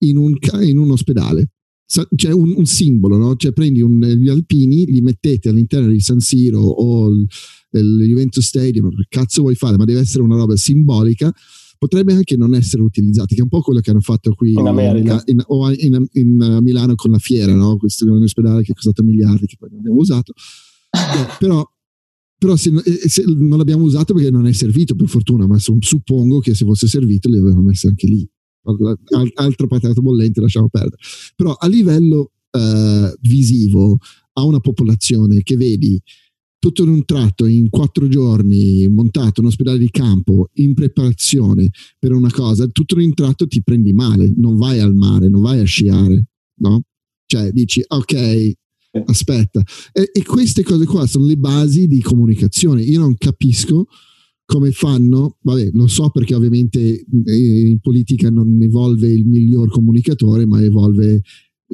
[0.00, 1.50] in un, in un ospedale.
[2.14, 3.34] C'è un, un simbolo, no?
[3.34, 7.26] Cioè prendi un, gli alpini, li mettete all'interno di San Siro o il,
[7.72, 9.76] il Juventus Stadium, che cazzo vuoi fare?
[9.76, 11.34] Ma deve essere una roba simbolica
[11.80, 14.66] potrebbe anche non essere utilizzati, che è un po' quello che hanno fatto qui in
[14.66, 15.22] America.
[15.24, 17.78] In, o in, in, Milano con la fiera, no?
[17.78, 20.34] questo un ospedale che è costato miliardi, che poi non abbiamo usato.
[20.90, 21.66] Eh, però,
[22.36, 26.40] però se, eh, se, non l'abbiamo usato perché non è servito, per fortuna, ma suppongo
[26.40, 28.28] che se fosse servito li avevano messi anche lì.
[29.34, 30.96] Altro patato bollente, lasciamo perdere.
[31.34, 33.98] Però a livello uh, visivo,
[34.34, 36.00] a una popolazione che vedi
[36.58, 42.12] tutto in un tratto, in quattro giorni, montato un ospedale di campo, in preparazione per
[42.12, 45.60] una cosa, tutto in un tratto ti prendi male, non vai al mare, non vai
[45.60, 46.82] a sciare, no?
[47.24, 48.52] Cioè dici, ok,
[49.06, 49.62] aspetta.
[49.92, 52.82] E, e queste cose qua sono le basi di comunicazione.
[52.82, 53.86] Io non capisco
[54.50, 60.44] come fanno, vabbè, lo so perché ovviamente eh, in politica non evolve il miglior comunicatore,
[60.44, 61.22] ma evolve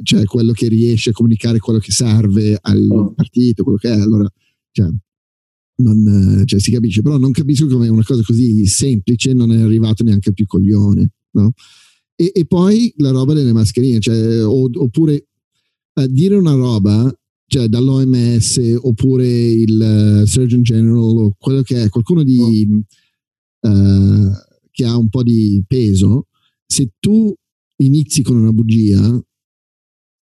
[0.03, 3.15] cioè quello che riesce a comunicare quello che serve al mm.
[3.15, 3.99] partito, quello che è.
[3.99, 4.31] Allora,
[4.69, 4.89] cioè,
[5.77, 10.03] non, cioè, si capisce, però non capisco come una cosa così semplice non è arrivato
[10.03, 11.53] neanche più coglione, no?
[12.15, 15.29] E, e poi la roba delle mascherine, cioè, o, oppure
[15.95, 17.11] uh, dire una roba,
[17.47, 22.67] cioè dall'OMS oppure il uh, Surgeon General o quello che è, qualcuno di,
[23.61, 24.31] uh,
[24.69, 26.27] che ha un po' di peso,
[26.65, 27.33] se tu
[27.77, 29.23] inizi con una bugia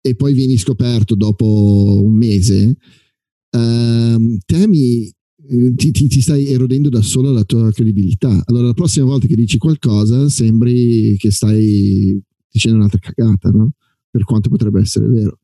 [0.02, 2.78] e poi vieni scoperto dopo un mese,
[3.58, 5.12] uh, temi
[5.48, 8.44] eh, ti, ti, ti, stai erodendo da solo la tua credibilità.
[8.46, 12.20] Allora, la prossima volta che dici qualcosa, sembri che stai
[12.50, 13.72] dicendo un'altra cagata, no?
[14.10, 15.40] Per quanto potrebbe essere vero.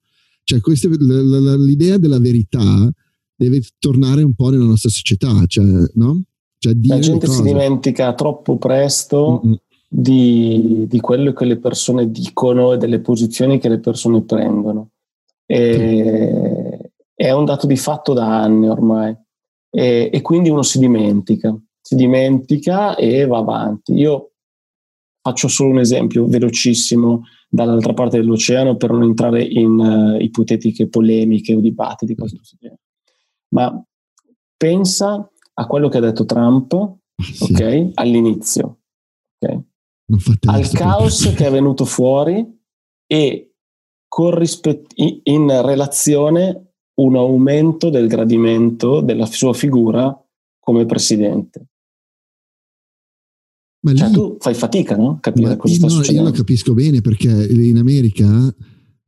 [0.52, 2.91] Cioè, queste, la, la, l'idea della verità
[3.36, 6.24] deve tornare un po' nella nostra società, cioè, no?
[6.58, 9.41] Cioè, la gente si dimentica troppo presto
[9.88, 14.89] di, di, quello che le persone dicono e delle posizioni che le persone prendono.
[15.45, 16.89] E, sì
[17.22, 19.16] è un dato di fatto da anni ormai
[19.70, 23.93] e, e quindi uno si dimentica, si dimentica e va avanti.
[23.93, 24.30] Io
[25.22, 31.53] faccio solo un esempio velocissimo dall'altra parte dell'oceano per non entrare in uh, ipotetiche polemiche
[31.53, 32.15] o dibattiti
[32.59, 32.80] genere.
[33.49, 33.84] Ma
[34.57, 37.51] pensa a quello che ha detto Trump sì.
[37.51, 38.80] okay, all'inizio,
[39.38, 39.61] okay?
[40.47, 42.45] al caos che è venuto fuori
[43.05, 43.53] e
[44.07, 50.17] corrispe- in relazione un aumento del gradimento della sua figura
[50.59, 51.70] come presidente.
[53.82, 55.17] Ma cioè, lì, tu fai fatica, no?
[55.19, 56.21] Capire cosa sta no, succedendo.
[56.21, 58.55] Io lo capisco bene perché in America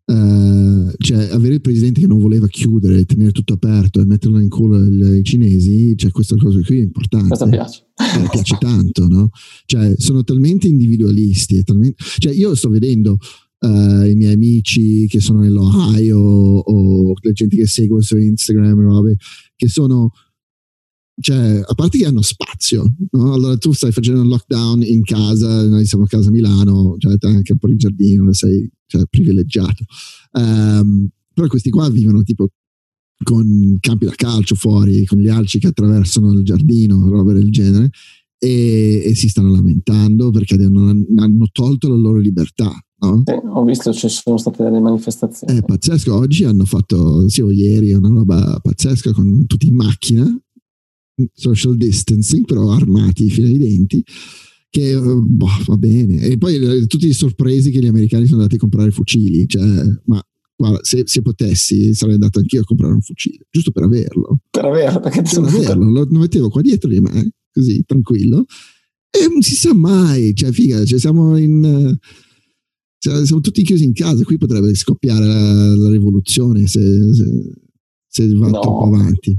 [0.05, 4.49] uh, cioè, avere il presidente che non voleva chiudere, tenere tutto aperto e metterlo in
[4.49, 7.27] culo ai, cinesi, cioè questa cosa qui è importante.
[7.27, 7.85] Questa piace.
[7.95, 9.29] Eh, piace tanto, no?
[9.65, 11.63] Cioè, sono talmente individualisti.
[11.63, 13.17] Talmente, cioè, io sto vedendo
[13.59, 19.17] uh, i miei amici che sono nell'Ohio o la gente che segue su Instagram, robe,
[19.55, 20.11] che sono
[21.19, 23.33] cioè, a parte che hanno spazio, no?
[23.33, 27.15] allora tu stai facendo un lockdown in casa, noi siamo a casa a Milano, cioè
[27.19, 29.85] hai anche un po' di giardino, sei cioè, privilegiato.
[30.31, 32.49] Um, però questi qua vivono tipo
[33.23, 37.89] con campi da calcio fuori, con gli alci che attraversano il giardino, robe del genere,
[38.37, 42.71] e, e si stanno lamentando perché hanno, hanno tolto la loro libertà.
[42.99, 43.21] No?
[43.25, 45.57] Eh, ho visto ci sono state delle manifestazioni.
[45.57, 46.13] È pazzesco.
[46.13, 50.25] Oggi hanno fatto, sì, o ieri, una roba pazzesca con tutti in macchina,
[51.33, 54.03] social distancing, però armati fino ai denti.
[54.69, 56.21] Che boh, va bene.
[56.21, 59.47] E poi eh, tutti i sorpresi che gli americani sono andati a comprare fucili.
[59.47, 59.63] Cioè,
[60.05, 60.21] ma
[60.55, 64.39] guarda, se, se, potessi sarei andato anch'io a comprare un fucile, giusto per averlo.
[64.49, 68.45] Per averlo, perché per averlo, lo, lo mettevo qua dietro di me, così, tranquillo.
[69.11, 71.95] E non si sa mai, cioè, figa, cioè, siamo in
[73.03, 77.51] cioè, siamo tutti chiusi in casa, qui potrebbe scoppiare la, la rivoluzione se, se,
[78.07, 78.61] se va no.
[78.61, 79.37] troppo avanti.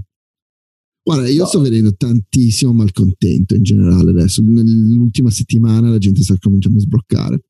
[1.07, 1.47] Guarda, io no.
[1.47, 4.41] sto vedendo tantissimo malcontento in generale adesso.
[4.43, 7.41] Nell'ultima settimana la gente sta cominciando a sbroccare.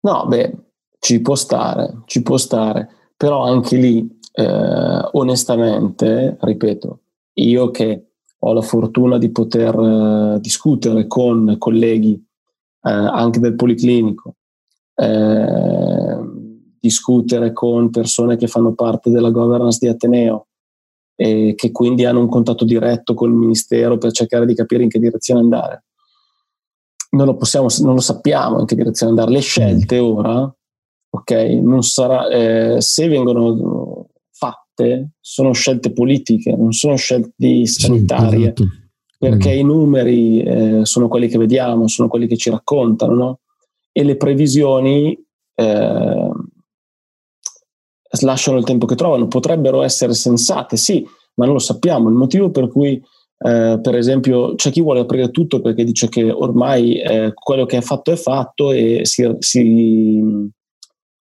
[0.00, 0.56] No, beh,
[0.98, 2.88] ci può stare, ci può stare.
[3.16, 7.00] Però anche lì, eh, onestamente, ripeto,
[7.34, 14.34] io che ho la fortuna di poter eh, discutere con colleghi eh, anche del Policlinico,
[14.96, 16.18] eh,
[16.80, 20.46] discutere con persone che fanno parte della governance di Ateneo
[21.22, 24.98] e che quindi hanno un contatto diretto col ministero per cercare di capire in che
[24.98, 25.84] direzione andare.
[27.10, 29.30] Non lo, possiamo, non lo sappiamo in che direzione andare.
[29.30, 30.50] Le scelte ora,
[31.10, 38.54] ok, non sarà, eh, se vengono fatte, sono scelte politiche, non sono scelte sanitarie.
[38.56, 38.64] Sì, esatto.
[39.18, 39.58] Perché mm.
[39.58, 43.40] i numeri eh, sono quelli che vediamo, sono quelli che ci raccontano, no?
[43.92, 45.22] e le previsioni
[45.54, 46.30] eh,
[48.22, 49.28] lasciano il tempo che trovano.
[49.28, 52.08] Potrebbero essere sensate, sì, ma non lo sappiamo.
[52.08, 53.02] Il motivo per cui,
[53.38, 57.78] eh, per esempio, c'è chi vuole aprire tutto perché dice che ormai eh, quello che
[57.78, 60.50] è fatto è fatto e si, si,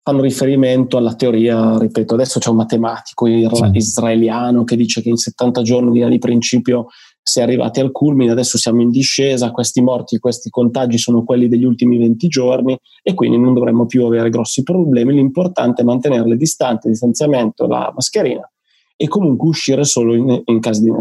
[0.02, 5.62] fanno riferimento alla teoria, ripeto, adesso c'è un matematico israeliano che dice che in 70
[5.64, 6.88] giorni, di principio,
[7.28, 11.48] si è arrivati al culmine, adesso siamo in discesa, questi morti, questi contagi sono quelli
[11.48, 16.28] degli ultimi 20 giorni e quindi non dovremmo più avere grossi problemi, l'importante è mantenere
[16.28, 18.48] le distanze, il distanziamento, la mascherina
[18.96, 20.92] e comunque uscire solo in, in caso di,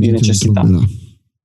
[0.00, 0.62] di necessità.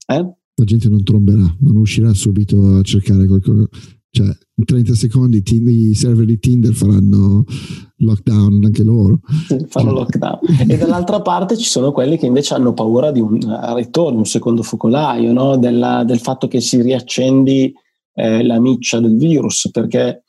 [0.07, 0.33] Eh?
[0.55, 3.67] La gente non tromberà, non uscirà subito a cercare qualcosa.
[4.15, 7.43] Cioè, in 30 secondi i server di Tinder faranno
[7.97, 9.21] lockdown anche loro.
[9.47, 9.99] Sì, fanno cioè.
[9.99, 10.39] lockdown.
[10.67, 14.25] E dall'altra parte ci sono quelli che invece hanno paura di un uh, ritorno, un
[14.25, 15.57] secondo focolaio, no?
[15.57, 17.73] Della, del fatto che si riaccendi
[18.13, 20.25] eh, la miccia del virus, perché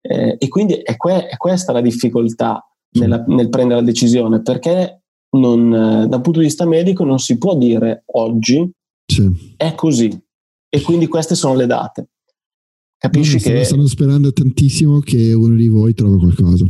[0.00, 5.02] eh, e quindi è, que- è, questa la difficoltà nella, nel prendere la decisione, perché
[5.30, 8.70] non, eh, da un punto di vista medico non si può dire oggi
[9.04, 9.28] sì.
[9.56, 10.16] è così
[10.68, 12.10] e quindi queste sono le date.
[13.04, 13.64] Capisci no, che...
[13.64, 16.64] Stanno sperando tantissimo che uno di voi trova qualcosa.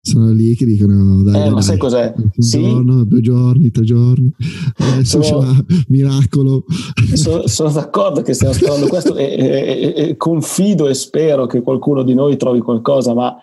[0.00, 2.12] Sono lì che dicono: Dai, eh, dai, ma sai cos'è?
[2.16, 2.60] Un sì.
[2.60, 4.34] giorno, due giorni, tre giorni.
[4.76, 6.64] Adesso sono, miracolo.
[7.12, 12.02] Sono, sono, d'accordo che stiamo sperando questo e, e, e, confido e spero che qualcuno
[12.02, 13.36] di noi trovi qualcosa, ma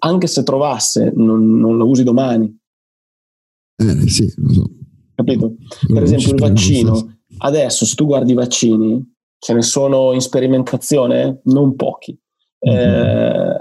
[0.00, 2.52] anche se trovasse, non, non lo usi domani.
[3.76, 4.70] Eh sì, lo so.
[5.14, 5.54] Capito?
[5.86, 7.20] Per esempio il vaccino.
[7.38, 11.40] Adesso se tu guardi i vaccini, ce ne sono in sperimentazione?
[11.44, 12.18] Non pochi.
[12.68, 12.76] Mm-hmm.
[12.76, 13.56] Eh,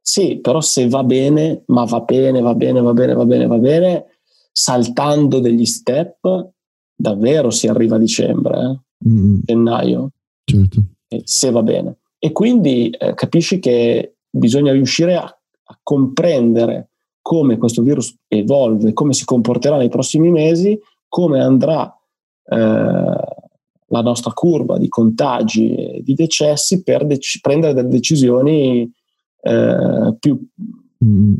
[0.00, 3.58] sì, però se va bene, ma va bene, va bene, va bene, va bene, va
[3.58, 4.04] bene,
[4.52, 6.50] saltando degli step,
[6.94, 9.08] davvero si arriva a dicembre, eh?
[9.08, 9.38] mm-hmm.
[9.44, 10.10] gennaio.
[10.44, 10.82] Certo.
[11.24, 11.98] Se va bene.
[12.18, 16.90] E quindi eh, capisci che bisogna riuscire a, a comprendere
[17.20, 21.92] come questo virus evolve, come si comporterà nei prossimi mesi, come andrà
[22.44, 23.35] eh,
[23.88, 28.90] la nostra curva di contagi e di decessi per dec- prendere delle decisioni
[29.42, 30.40] eh, più,
[31.04, 31.34] mm.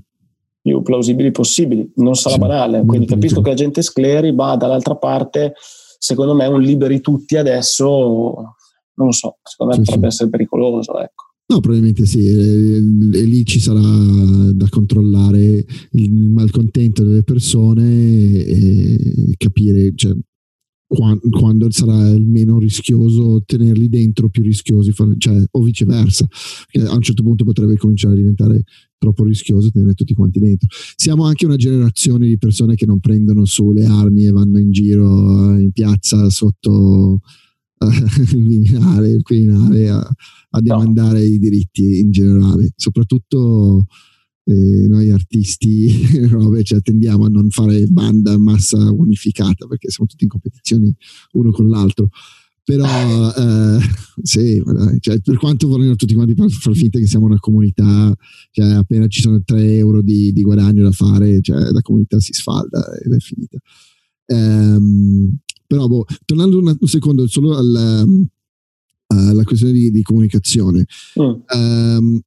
[0.61, 1.91] più, plausibili possibili.
[1.97, 5.55] Non sarà sì, banale, quindi capisco che la gente scleri, ma dall'altra parte,
[5.99, 7.85] secondo me, un liberi tutti adesso,
[8.95, 10.15] non lo so, secondo me sì, potrebbe sì.
[10.15, 10.99] essere pericoloso.
[11.01, 11.25] Ecco.
[11.49, 18.95] No, probabilmente sì, e, e, lì ci sarà da controllare il malcontento delle persone e,
[18.95, 20.13] e capire cioè,
[20.87, 26.27] quando, sarà il meno rischioso tenerli dentro, più rischiosi, cioè, o viceversa,
[26.71, 28.63] perché a un certo punto potrebbe cominciare a diventare
[28.97, 30.69] troppo rischioso tenere tutti quanti dentro.
[30.95, 34.71] Siamo anche una generazione di persone che non prendono su le armi e vanno in
[34.71, 37.21] giro in piazza sotto
[38.33, 39.99] il Viminale, il Quirinale a,
[40.51, 41.25] a demandare no.
[41.25, 43.87] i diritti in generale, soprattutto
[44.49, 45.91] eh, noi artisti
[46.31, 50.95] robe, cioè, tendiamo a non fare banda massa unificata perché siamo tutti in competizioni
[51.33, 52.09] uno con l'altro.
[52.63, 52.85] Però
[53.35, 53.79] eh,
[54.23, 54.63] sì,
[55.01, 58.15] cioè, per quanto vogliono tutti quanti far finta che siamo una comunità,
[58.53, 62.33] cioè, appena ci sono 3 euro di, di guadagno da fare, cioè, la comunità si
[62.33, 63.59] sfalda ed è finita.
[64.27, 68.05] Um, però, boh, tornando un, un, secondo solo alla,
[69.07, 70.87] alla questione di, di comunicazione,
[71.21, 71.35] mm.
[71.53, 72.21] um,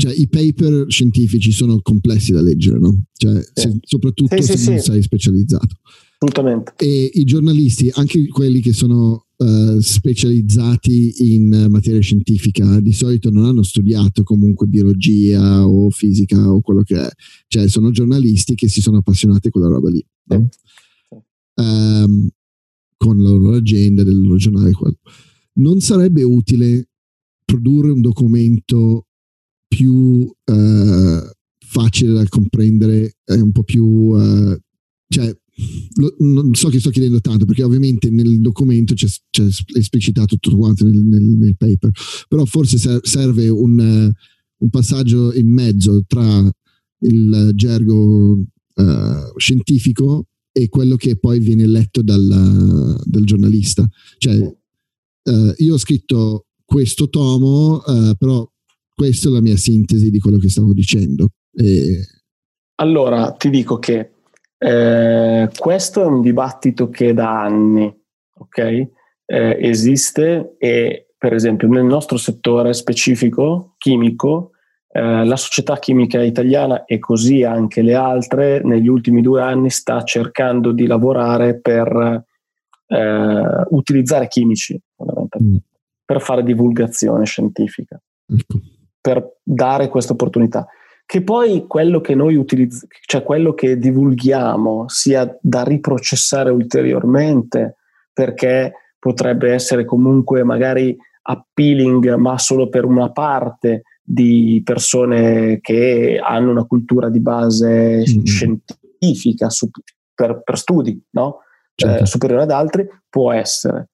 [0.00, 3.04] cioè, i paper scientifici sono complessi da leggere, no?
[3.12, 3.50] Cioè, sì.
[3.52, 5.76] se, soprattutto sì, se sì, non sei specializzato.
[6.18, 6.72] Assolutamente.
[6.78, 13.44] E i giornalisti, anche quelli che sono uh, specializzati in materia scientifica, di solito non
[13.44, 17.10] hanno studiato comunque biologia o fisica o quello che è.
[17.46, 20.02] Cioè, sono giornalisti che si sono appassionati a quella roba lì.
[20.24, 20.48] No?
[21.56, 22.30] Um,
[22.96, 24.72] con la loro agenda del loro giornale.
[24.72, 24.96] Quello.
[25.56, 26.88] Non sarebbe utile
[27.44, 29.04] produrre un documento
[29.70, 31.30] più uh,
[31.64, 33.84] facile da comprendere, è un po' più...
[33.84, 34.58] Uh,
[35.06, 35.32] cioè,
[35.94, 40.56] lo, non so che sto chiedendo tanto perché ovviamente nel documento c'è, c'è esplicitato tutto
[40.56, 41.90] quanto nel, nel, nel, paper,
[42.26, 44.12] però forse serve un, uh,
[44.64, 46.50] un, passaggio in mezzo tra
[47.02, 53.88] il gergo uh, scientifico e quello che poi viene letto dal, dal giornalista.
[54.18, 57.82] Cioè, uh, io ho scritto questo tomo,
[58.18, 58.48] però
[59.00, 61.28] questa è la mia sintesi di quello che stavo dicendo.
[61.54, 62.04] E...
[62.82, 64.10] Allora, ti dico che
[64.58, 67.90] eh, questo è un dibattito che da anni,
[68.34, 68.58] ok?
[68.58, 68.88] Eh,
[69.58, 74.50] esiste e per esempio nel nostro settore specifico chimico
[74.90, 80.02] eh, la società chimica italiana e così anche le altre negli ultimi due anni sta
[80.02, 82.24] cercando di lavorare per
[82.86, 84.78] eh, utilizzare chimici
[85.42, 85.56] mm.
[86.04, 88.58] per fare divulgazione scientifica, ecco.
[89.00, 90.66] Per dare questa opportunità.
[91.06, 97.76] Che poi quello che noi utilizziamo, cioè quello che divulghiamo sia da riprocessare ulteriormente
[98.12, 106.50] perché potrebbe essere comunque magari appealing ma solo per una parte di persone che hanno
[106.50, 108.24] una cultura di base mm-hmm.
[108.24, 109.68] scientifica su,
[110.14, 111.38] per, per, studi, no?
[111.74, 112.02] certo.
[112.02, 113.88] eh, superiore ad altri, può essere.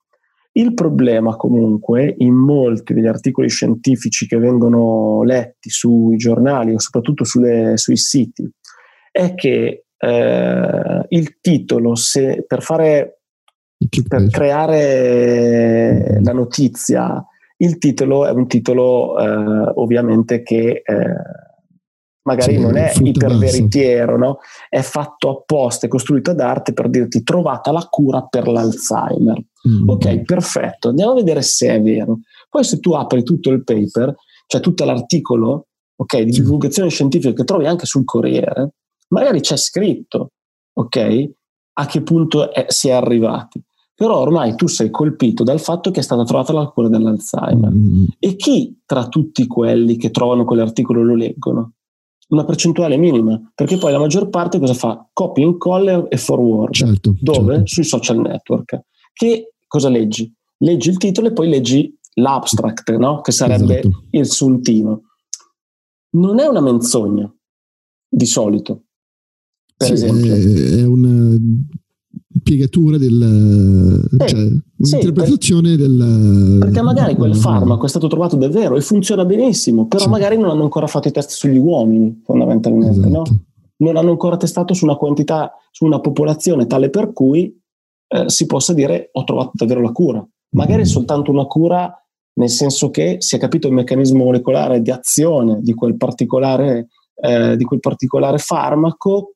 [0.56, 7.24] Il problema comunque in molti degli articoli scientifici che vengono letti sui giornali o soprattutto
[7.24, 8.50] sulle, sui siti
[9.10, 13.20] è che eh, il titolo, se, per, fare,
[14.08, 17.22] per creare la notizia,
[17.58, 21.14] il titolo è un titolo eh, ovviamente che eh,
[22.26, 24.38] magari sì, non è iperveritiero, no?
[24.68, 29.42] è fatto apposta, è costruito ad arte per dirti trovata la cura per l'Alzheimer.
[29.68, 29.88] Mm.
[29.88, 32.18] Ok, perfetto, andiamo a vedere se è vero.
[32.50, 34.14] Poi se tu apri tutto il paper,
[34.46, 35.66] cioè tutto l'articolo
[35.96, 38.74] okay, di divulgazione scientifica che trovi anche sul Corriere,
[39.08, 40.32] magari c'è scritto,
[40.74, 41.30] ok,
[41.74, 43.62] a che punto è, si è arrivati.
[43.94, 47.72] Però ormai tu sei colpito dal fatto che è stata trovata la cura dell'Alzheimer.
[47.72, 48.04] Mm.
[48.18, 51.72] E chi tra tutti quelli che trovano quell'articolo lo leggono?
[52.28, 55.08] Una percentuale minima, perché poi la maggior parte cosa fa?
[55.12, 56.72] Copy, incoller e forward.
[56.72, 57.54] Certo, dove?
[57.54, 57.66] Certo.
[57.66, 58.80] Sui social network.
[59.12, 60.32] Che cosa leggi?
[60.58, 63.20] Leggi il titolo e poi leggi l'abstract, no?
[63.20, 64.04] che sarebbe esatto.
[64.10, 65.02] il suntino.
[66.10, 67.30] Non è una menzogna,
[68.08, 68.84] di solito,
[69.76, 70.34] per sì, esempio.
[70.34, 71.36] È, è una
[72.46, 74.40] piegatura del, eh, cioè,
[74.76, 76.56] un'interpretazione sì, per, del...
[76.60, 80.08] Perché magari quel farmaco è stato trovato davvero e funziona benissimo, però sì.
[80.08, 83.08] magari non hanno ancora fatto i test sugli uomini, fondamentalmente, esatto.
[83.08, 83.24] no?
[83.78, 87.52] Non hanno ancora testato su una quantità, su una popolazione tale per cui
[88.06, 90.24] eh, si possa dire ho trovato davvero la cura.
[90.50, 90.84] Magari mm.
[90.84, 91.92] soltanto una cura
[92.34, 96.88] nel senso che si è capito il meccanismo molecolare di azione di quel particolare,
[97.20, 99.35] eh, di quel particolare farmaco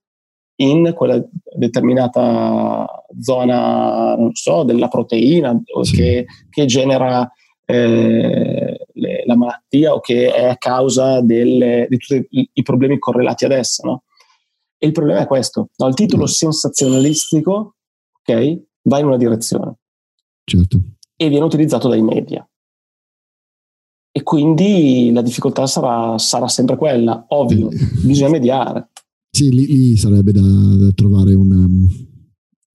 [0.60, 1.22] in quella
[1.54, 2.86] determinata
[3.18, 5.96] zona, non so, della proteina sì.
[5.96, 7.30] che, che, genera
[7.64, 13.46] eh, le, la malattia o che è a causa delle, di tutti i problemi correlati
[13.46, 13.86] ad essa.
[13.86, 14.02] No?
[14.76, 15.86] E il problema è questo, no?
[15.88, 16.26] il titolo mm.
[16.26, 17.76] sensazionalistico
[18.20, 19.76] okay, va in una direzione
[20.44, 20.78] certo.
[21.16, 22.46] e viene utilizzato dai media.
[24.12, 27.68] E quindi la difficoltà sarà, sarà sempre quella, ovvio,
[28.04, 28.89] bisogna mediare.
[29.30, 31.64] Sì, lì, lì sarebbe da, da trovare una,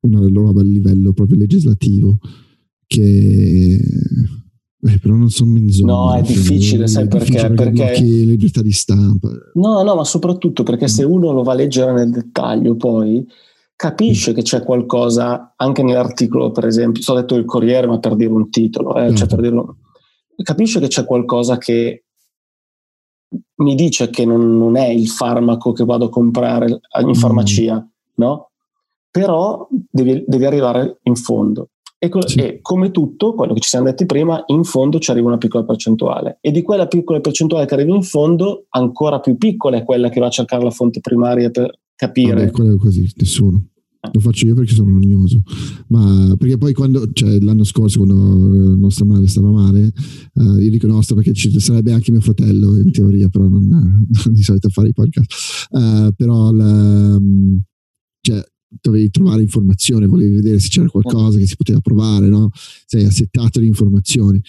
[0.01, 2.18] una, roba a livello proprio legislativo
[2.88, 3.80] che
[4.88, 5.93] eh, però non sono in zona.
[5.93, 7.49] No, è difficile, sai perché?
[7.49, 8.03] perché...
[8.03, 9.30] libertà di stampa.
[9.53, 10.88] No, no, ma soprattutto perché mm.
[10.88, 13.26] se uno lo va a leggere nel dettaglio poi
[13.76, 14.34] capisce mm.
[14.36, 18.49] che c'è qualcosa anche nell'articolo, per esempio, sto detto il Corriere, ma per dire un
[18.49, 19.16] titolo, eh, mm.
[19.16, 19.78] cioè per dirlo,
[20.43, 22.05] capisce che c'è qualcosa che
[23.58, 27.14] mi dice che non, non, è il farmaco che vado a comprare in mm.
[27.14, 27.88] farmacia, mm.
[28.16, 28.49] no?
[29.10, 31.70] Però devi, devi, arrivare in fondo.
[31.97, 32.39] E, co- sì.
[32.39, 35.64] e, come tutto, quello che ci siamo detti prima, in fondo ci arriva una piccola
[35.64, 36.38] percentuale.
[36.41, 40.20] E di quella piccola percentuale che arriva in fondo, ancora più piccola è quella che
[40.20, 42.36] va a cercare la fonte primaria per capire.
[42.36, 43.68] Vabbè, quello è così, nessuno.
[44.12, 45.41] Lo faccio io perché sono noioso.
[45.88, 49.91] Ma perché poi quando, cioè l'anno scorso, quando nostra madre stava male,
[50.34, 54.34] uh, io dico nostra perché ci sarebbe anche mio fratello in teoria, però non, non
[54.34, 55.68] di solito fare i podcast.
[55.70, 57.20] Uh, però la,
[58.22, 58.43] cioè,
[58.82, 62.49] dovevi trovare informazioni, volevi vedere se c'era qualcosa che si poteva provare, no?
[62.86, 64.41] Sei assettato di informazioni.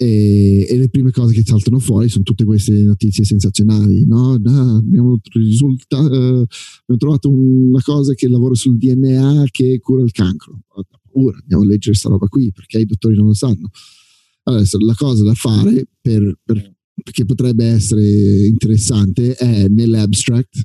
[0.00, 4.06] E, e, le prime cose che saltano fuori sono tutte queste notizie sensazionali.
[4.06, 4.34] No?
[4.44, 10.12] Ah, abbiamo, risulta, eh, abbiamo, trovato una cosa che lavora sul DNA che cura il
[10.12, 10.60] cancro.
[11.14, 13.70] Ora andiamo a leggere questa roba qui perché i dottori non lo sanno.
[14.44, 16.76] Allora, la cosa da fare per, per,
[17.10, 20.62] che potrebbe essere interessante è nell'abstract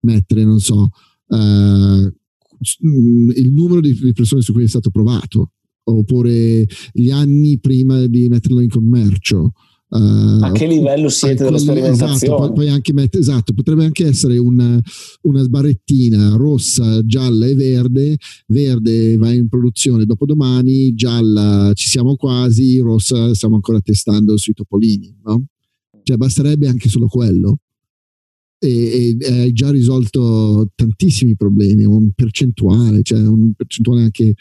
[0.00, 0.90] mettere, non so,
[1.26, 2.12] uh,
[2.60, 5.52] il numero di persone su cui è stato provato
[5.96, 9.52] oppure gli anni prima di metterlo in commercio.
[9.90, 12.12] Uh, a che livello siete dello sperimentazione?
[12.12, 14.78] Esatto, poi, poi anche met- esatto, potrebbe anche essere una,
[15.22, 18.16] una sbarrettina rossa, gialla e verde.
[18.48, 25.16] Verde va in produzione dopodomani, gialla ci siamo quasi, rossa stiamo ancora testando sui topolini.
[25.24, 25.46] No?
[26.02, 27.60] Cioè basterebbe anche solo quello.
[28.60, 34.34] E, e hai già risolto tantissimi problemi, un percentuale, cioè un percentuale anche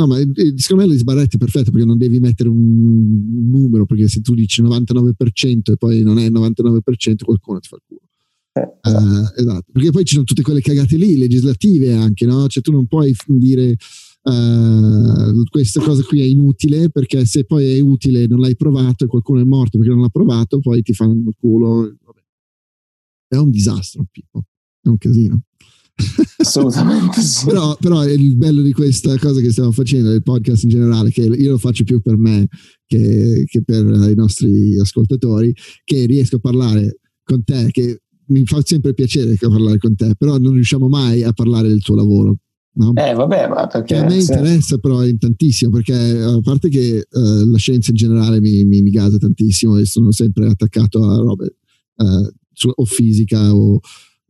[0.00, 0.16] No, ma
[0.56, 4.34] secondo me le sbarrette è perfetto perché non devi mettere un numero, perché se tu
[4.34, 8.00] dici 99% e poi non è il 99%, qualcuno ti fa il culo.
[8.52, 12.48] Eh, uh, esatto, perché poi ci sono tutte quelle cagate lì, legislative anche, no?
[12.48, 13.76] Cioè tu non puoi dire
[14.22, 19.06] uh, questa cosa qui è inutile perché se poi è utile non l'hai provato e
[19.06, 21.94] qualcuno è morto perché non l'ha provato, poi ti fanno il culo.
[22.04, 22.20] Vabbè.
[23.28, 24.46] È un disastro, Pippo,
[24.80, 25.42] è un casino.
[26.38, 27.46] Assolutamente sì.
[27.46, 31.22] però, però, il bello di questa cosa che stiamo facendo, del podcast in generale, che
[31.22, 32.46] io lo faccio più per me
[32.86, 38.60] che, che per i nostri ascoltatori, che riesco a parlare con te, che mi fa
[38.64, 42.36] sempre piacere parlare con te, però non riusciamo mai a parlare del tuo lavoro.
[42.72, 42.92] No?
[42.94, 43.96] Eh, vabbè, ma perché...
[43.96, 48.64] A me interessa però tantissimo, perché a parte che uh, la scienza in generale mi,
[48.64, 51.56] mi, mi, gasa tantissimo e sono sempre attaccato a robe
[51.96, 53.80] uh, su, o fisica o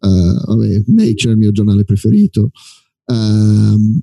[0.08, 2.50] vabbè, Nature, il mio giornale preferito.
[3.06, 4.00] Um,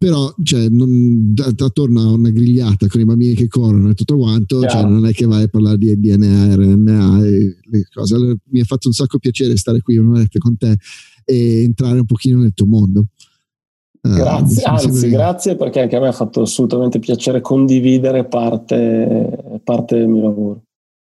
[0.00, 4.66] però cioè, non, attorno a una grigliata con i bambini che corrono e tutto quanto,
[4.66, 8.14] cioè, non è che vai a parlare di DNA, RNA e le cose.
[8.14, 10.78] Allora, mi ha fatto un sacco piacere stare qui un'oretta con te
[11.22, 13.04] e entrare un pochino nel tuo mondo.
[14.00, 15.08] Uh, grazie, anzi, che...
[15.10, 20.62] grazie perché anche a me ha fatto assolutamente piacere condividere parte, parte del mio lavoro.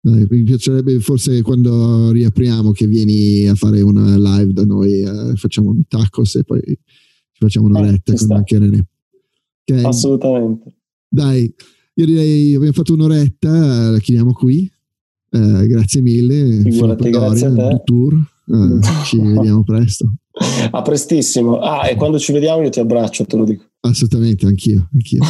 [0.06, 5.34] Dai, mi piacerebbe forse quando riapriamo che vieni a fare una live da noi, eh,
[5.34, 8.86] facciamo un tacos e poi ci facciamo un'oretta eh, con anche René.
[9.64, 9.82] Okay.
[9.82, 10.74] Assolutamente.
[11.08, 11.52] Dai,
[11.94, 14.70] io direi abbiamo fatto un'oretta, la chiudiamo qui.
[15.28, 16.60] Eh, grazie mille.
[16.60, 17.82] Figurati, grazie a te.
[17.84, 18.14] Tour.
[18.14, 20.14] Eh, ci vediamo presto.
[20.70, 21.58] A prestissimo.
[21.58, 23.64] Ah, e quando ci vediamo io ti abbraccio, te lo dico.
[23.80, 24.88] Assolutamente, anch'io.
[24.92, 25.24] anch'io.